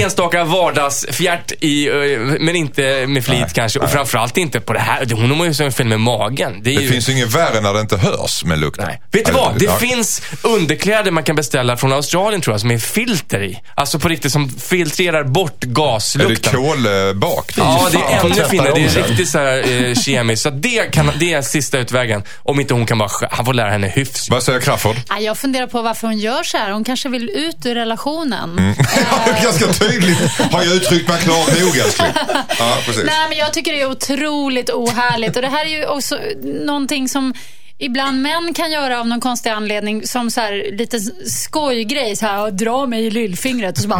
[0.03, 1.93] enstaka vardagsfjärt i, eh,
[2.39, 3.79] men inte med flit Nej, kanske.
[3.79, 5.07] Och framförallt inte på det här.
[5.13, 6.59] Hon har ju en fel med magen.
[6.63, 6.89] Det är Det ju...
[6.89, 8.85] finns ju inget värre när det inte hörs med lukten.
[8.87, 9.01] Nej.
[9.11, 9.59] Vet du vad?
[9.59, 13.59] Det finns underkläder man kan beställa från Australien tror jag, som är filter i.
[13.75, 16.53] Alltså på riktigt, som filtrerar bort Är det gaslukten.
[16.53, 17.51] kolbak?
[17.57, 18.71] Ja, det är ännu finare.
[18.75, 20.43] Det är riktigt så här, eh, kemiskt.
[20.43, 22.23] Så det, kan, det är sista utvägen.
[22.37, 23.09] Om inte hon kan bara...
[23.09, 24.29] sk- Han får lära henne hyfs.
[24.29, 24.95] Vad säger Crafoord?
[25.09, 26.71] Ja, Jag funderar på varför hon gör så här.
[26.71, 28.57] Hon kanske vill ut ur relationen.
[28.59, 28.75] Mm.
[29.43, 30.19] Ganska tydligt
[30.51, 32.11] har jag uttryckt mig klart nog älskling.
[32.59, 33.03] Ja, precis.
[33.05, 35.35] Nej, men jag tycker det är otroligt ohärligt.
[35.35, 36.19] Och det här är ju också
[36.65, 37.33] någonting som
[37.77, 42.15] ibland män kan göra av någon konstig anledning som så här, lite skojgrej.
[42.15, 43.99] Så här, dra mig i lillfingret och så bara...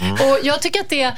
[0.00, 0.12] Mm.
[0.12, 1.12] Och jag tycker att det...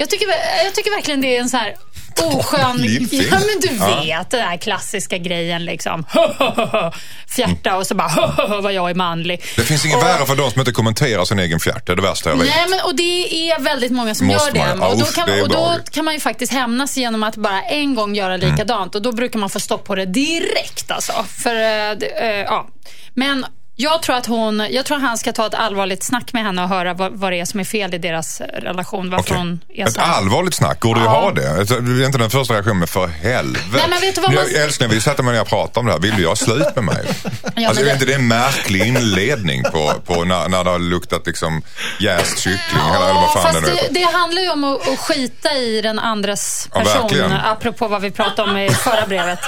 [0.00, 0.26] Jag tycker,
[0.64, 1.74] jag tycker verkligen det är en så här
[2.22, 2.60] oskön...
[3.10, 4.00] Ja, men du Ja.
[4.02, 6.04] vet den där klassiska grejen liksom.
[7.28, 9.42] Fjärta och så bara vad jag är manlig.
[9.56, 11.86] Det finns inget värre för de som inte kommenterar sin egen fjärt.
[11.86, 12.46] Det är det värsta jag vet.
[12.48, 14.74] Nej, men, och det är väldigt många som Måste gör det.
[14.74, 14.78] man?
[14.80, 17.62] Ja, och då, kan, det och då kan man ju faktiskt hämnas genom att bara
[17.62, 18.50] en gång göra Mm.
[18.50, 18.94] likadant.
[18.94, 21.12] Och då brukar man få stopp på det direkt alltså.
[21.42, 21.54] För,
[21.94, 22.68] det, eh, ja.
[23.14, 23.46] Men
[23.80, 26.62] jag tror att hon, jag tror att han ska ta ett allvarligt snack med henne
[26.62, 29.10] och höra vad, vad det är som är fel i deras relation.
[29.10, 29.36] Varför Okej.
[29.38, 30.00] hon är Ett så.
[30.00, 31.10] allvarligt snack, går att Ja.
[31.10, 31.58] ha det?
[31.58, 33.64] Alltså, Det är inte den första reaktionen, men för helvete.
[33.72, 35.86] Nej, men vet du vad man- Jag älskling, vi sätter mig ner och pratar om
[35.86, 36.00] det här.
[36.00, 37.06] Vill du göra slut med mig?
[37.54, 40.78] men alltså, är det- inte det en märklig inledning på, på när, när det har
[40.78, 41.62] luktat liksom
[42.00, 42.82] jäst kyckling?
[42.94, 45.80] eller, eller vad fan fast det det, det handlar ju om att, att skita i
[45.82, 47.02] den andras Ja, person.
[47.02, 47.32] verkligen.
[47.32, 49.38] apropå vad vi pratade om i förra brevet.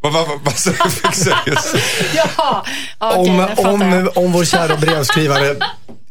[0.00, 1.74] Vad, vad, vad, vad fick sägas?
[2.14, 2.64] Jaha,
[2.98, 3.20] okej,
[3.56, 5.56] om, om, om vår kära brevskrivare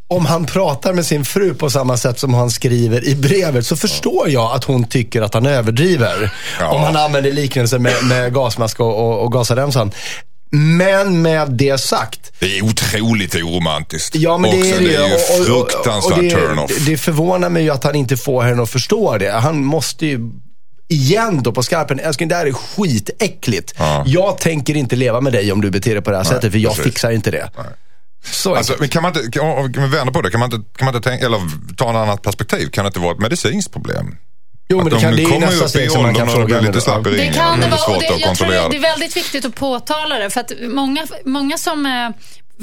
[0.10, 3.76] om han pratar med sin fru på samma sätt som han skriver i brevet så
[3.76, 6.30] förstår jag att hon tycker att han överdriver.
[6.60, 6.70] Ja.
[6.72, 9.92] Om han använder liknelser med, med gasmask och, och, och gasaremsan.
[10.52, 12.32] Men med det sagt.
[12.40, 14.16] Det är otroligt oromantiskt.
[14.16, 14.88] Ja, men det är det ju.
[14.88, 16.72] det är ju Och- och- och- fruktansvärt och det- turn-off.
[16.86, 19.32] Det förvånar mig ju att han inte får henne att förstå det.
[19.32, 20.20] Han måste ju
[20.88, 22.00] igen då på skarpen.
[22.00, 23.74] Älskling, det här är skitäckligt.
[23.78, 24.04] Ja.
[24.08, 26.60] Jag tänker inte leva med dig om du beter dig på det här sättet, för
[26.60, 26.84] jag precis.
[26.86, 27.50] fixar inte det.
[28.24, 30.86] Så Alltså, men kan man inte, kan, vi vänder på det, kan man inte, kan
[30.86, 31.40] man inte tänka, eller
[31.78, 34.16] ta ett annat perspektiv, kan det inte vara ett medicinskt problem?
[34.70, 36.62] Jo, men Att det, kan, det är nästa upp i steg som man kan fråga.
[36.62, 37.34] lite slapp Det ringen.
[37.34, 37.74] kan det vara.
[37.74, 38.64] Och svårt det, att jag tror kontrollera.
[38.64, 40.30] det, det är väldigt viktigt att påtala det.
[40.30, 42.10] För att många, många som eh,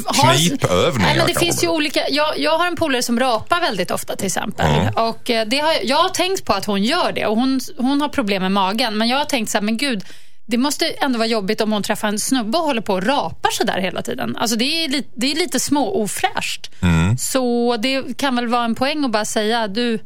[0.06, 0.34] har...
[0.34, 2.08] Knipövningar Nej, men det finns ju olika...
[2.08, 4.66] Jag, jag har en polare som rapar väldigt ofta till exempel.
[4.94, 7.26] Och eh, det har, jag har tänkt på att hon gör det.
[7.26, 8.98] Och hon, hon har problem med magen.
[8.98, 10.04] Men jag har tänkt så här, men gud.
[10.46, 13.50] Det måste ändå vara jobbigt om hon träffar en snubbe och håller på och rapar
[13.50, 14.36] så där hela tiden.
[14.36, 16.70] Alltså det är, lite, det är lite små ofräscht.
[16.82, 17.16] Mm.
[17.18, 19.98] Så det kan väl vara en poäng att bara säga, du,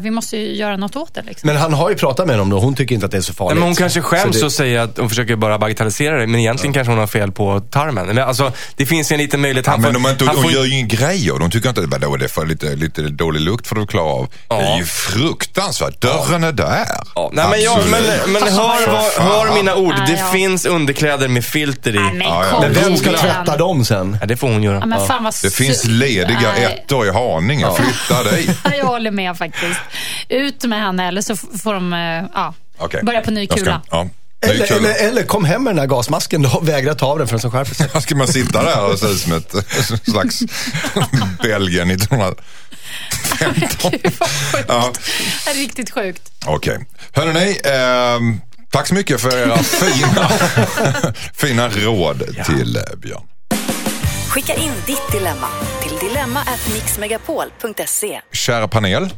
[0.00, 1.22] vi måste ju göra något åt det.
[1.22, 1.46] Liksom.
[1.46, 3.18] Men han har ju pratat med henne om det och hon tycker inte att det
[3.18, 3.54] är så Nej, farligt.
[3.54, 6.40] men hon kanske skäms Så det- och säger att hon försöker bara bagatellisera det, men
[6.40, 8.06] egentligen kanske hon har fel på tarmen.
[8.06, 9.66] Men alltså, det finns en liten möjlighet.
[9.66, 11.38] Ja, Han men får- de, inte, han de får- gör ju ingen grej av.
[11.38, 14.28] De tycker inte att det är för lite, lite dålig lukt får du klara av.
[14.48, 16.00] Det är ju fruktansvärt.
[16.00, 16.86] Dörren är där.
[17.14, 19.94] Ja, nej, men, jag, men, men hör, vad- hör mina ord.
[20.06, 20.26] Det ja.
[20.32, 21.98] finns underkläder med filter i.
[21.98, 22.64] Men Ja, ja.
[22.70, 24.16] vem ska tvätta dem sen?
[24.20, 24.78] Ja, det får hon göra.
[24.78, 27.66] Ja, men fan vad Det finns lediga ettor i Haninge.
[27.76, 28.48] Flytta dig.
[28.78, 29.67] Jag håller med faktiskt.
[30.28, 33.02] Ut med henne eller så får de eh, ja, Okej.
[33.02, 33.82] börja på ny kula.
[33.90, 34.02] Ja.
[34.04, 34.10] Ny
[34.50, 34.88] Eller, kula.
[34.94, 37.40] eller, eller kom hem med den här gasmasken då och vägra ta av den förrän
[37.42, 37.88] hon skärper sig.
[38.02, 39.54] Ska man sitta där och se ut som ett
[40.10, 40.40] slags
[41.42, 42.44] Belgien 1915?
[43.90, 44.64] Gud vad sjukt.
[44.68, 44.92] Ja.
[45.44, 46.22] Det är Riktigt sjukt.
[46.46, 46.86] Okej.
[47.12, 48.40] Hörrni, ehm,
[48.70, 50.30] tack så mycket för era fina,
[51.34, 53.22] fina råd till eh, Björn.
[54.28, 55.48] Skicka in ditt dilemma
[55.82, 58.20] till dilemma@mixmegapol.se.
[58.32, 59.10] Kära panel.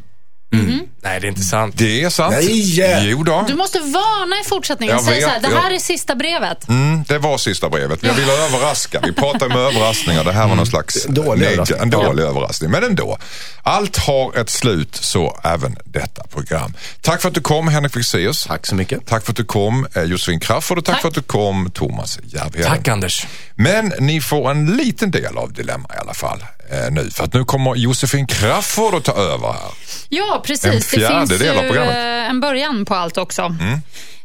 [1.03, 1.75] Nej, det är inte sant.
[1.77, 2.35] Det är sant.
[2.39, 3.09] Nej.
[3.09, 3.45] Jo då.
[3.47, 4.95] Du måste varna i fortsättningen.
[4.95, 6.69] Jag Säg vet, så här, det här jag- är sista brevet.
[6.69, 8.03] Mm, det var sista brevet.
[8.03, 8.99] Jag ville överraska.
[9.03, 10.23] Vi pratar om överraskningar.
[10.23, 11.79] Det här var någon slags Dålig överraskning.
[11.81, 12.71] en dålig överraskning.
[12.71, 13.17] Men ändå.
[13.63, 16.73] Allt har ett slut, så även detta program.
[17.01, 18.43] Tack för att du kom Henrik Fexeus.
[18.43, 19.05] Tack så mycket.
[19.07, 21.01] Tack för att du kom eh, Josefin Crafoord och tack, Tack.
[21.01, 22.67] för att du kom Thomas Järvheden.
[22.71, 23.27] Tack Anders.
[23.55, 27.09] Men ni får en liten del av Dilemma i alla fall eh, nu.
[27.11, 29.71] För att nu kommer Josefin Crafoord att ta över här.
[30.09, 30.61] Ja, En precis.
[30.91, 33.55] Det fjärdedel finns ju eh, en början på allt också.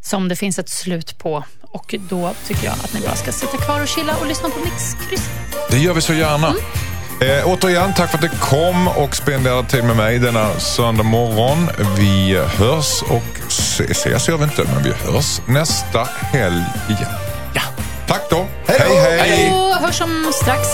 [0.03, 1.45] Som det finns ett slut på.
[1.63, 4.61] Och då tycker jag att ni bara ska sitta kvar och chilla och lyssna på
[4.65, 5.29] Mixkryss.
[5.71, 6.55] Det gör vi så gärna.
[7.21, 11.69] Eh, återigen, tack för att du kom och spenderade tid med mig denna söndag morgon.
[11.99, 17.11] Vi hörs och se- ses gör vi inte, men vi hörs nästa helg igen.
[17.55, 17.63] Ja.
[18.09, 18.47] Tack då.
[18.67, 18.95] Hej då.
[18.95, 19.19] hej.
[19.19, 19.53] hej.
[19.81, 20.69] Hörs om strax.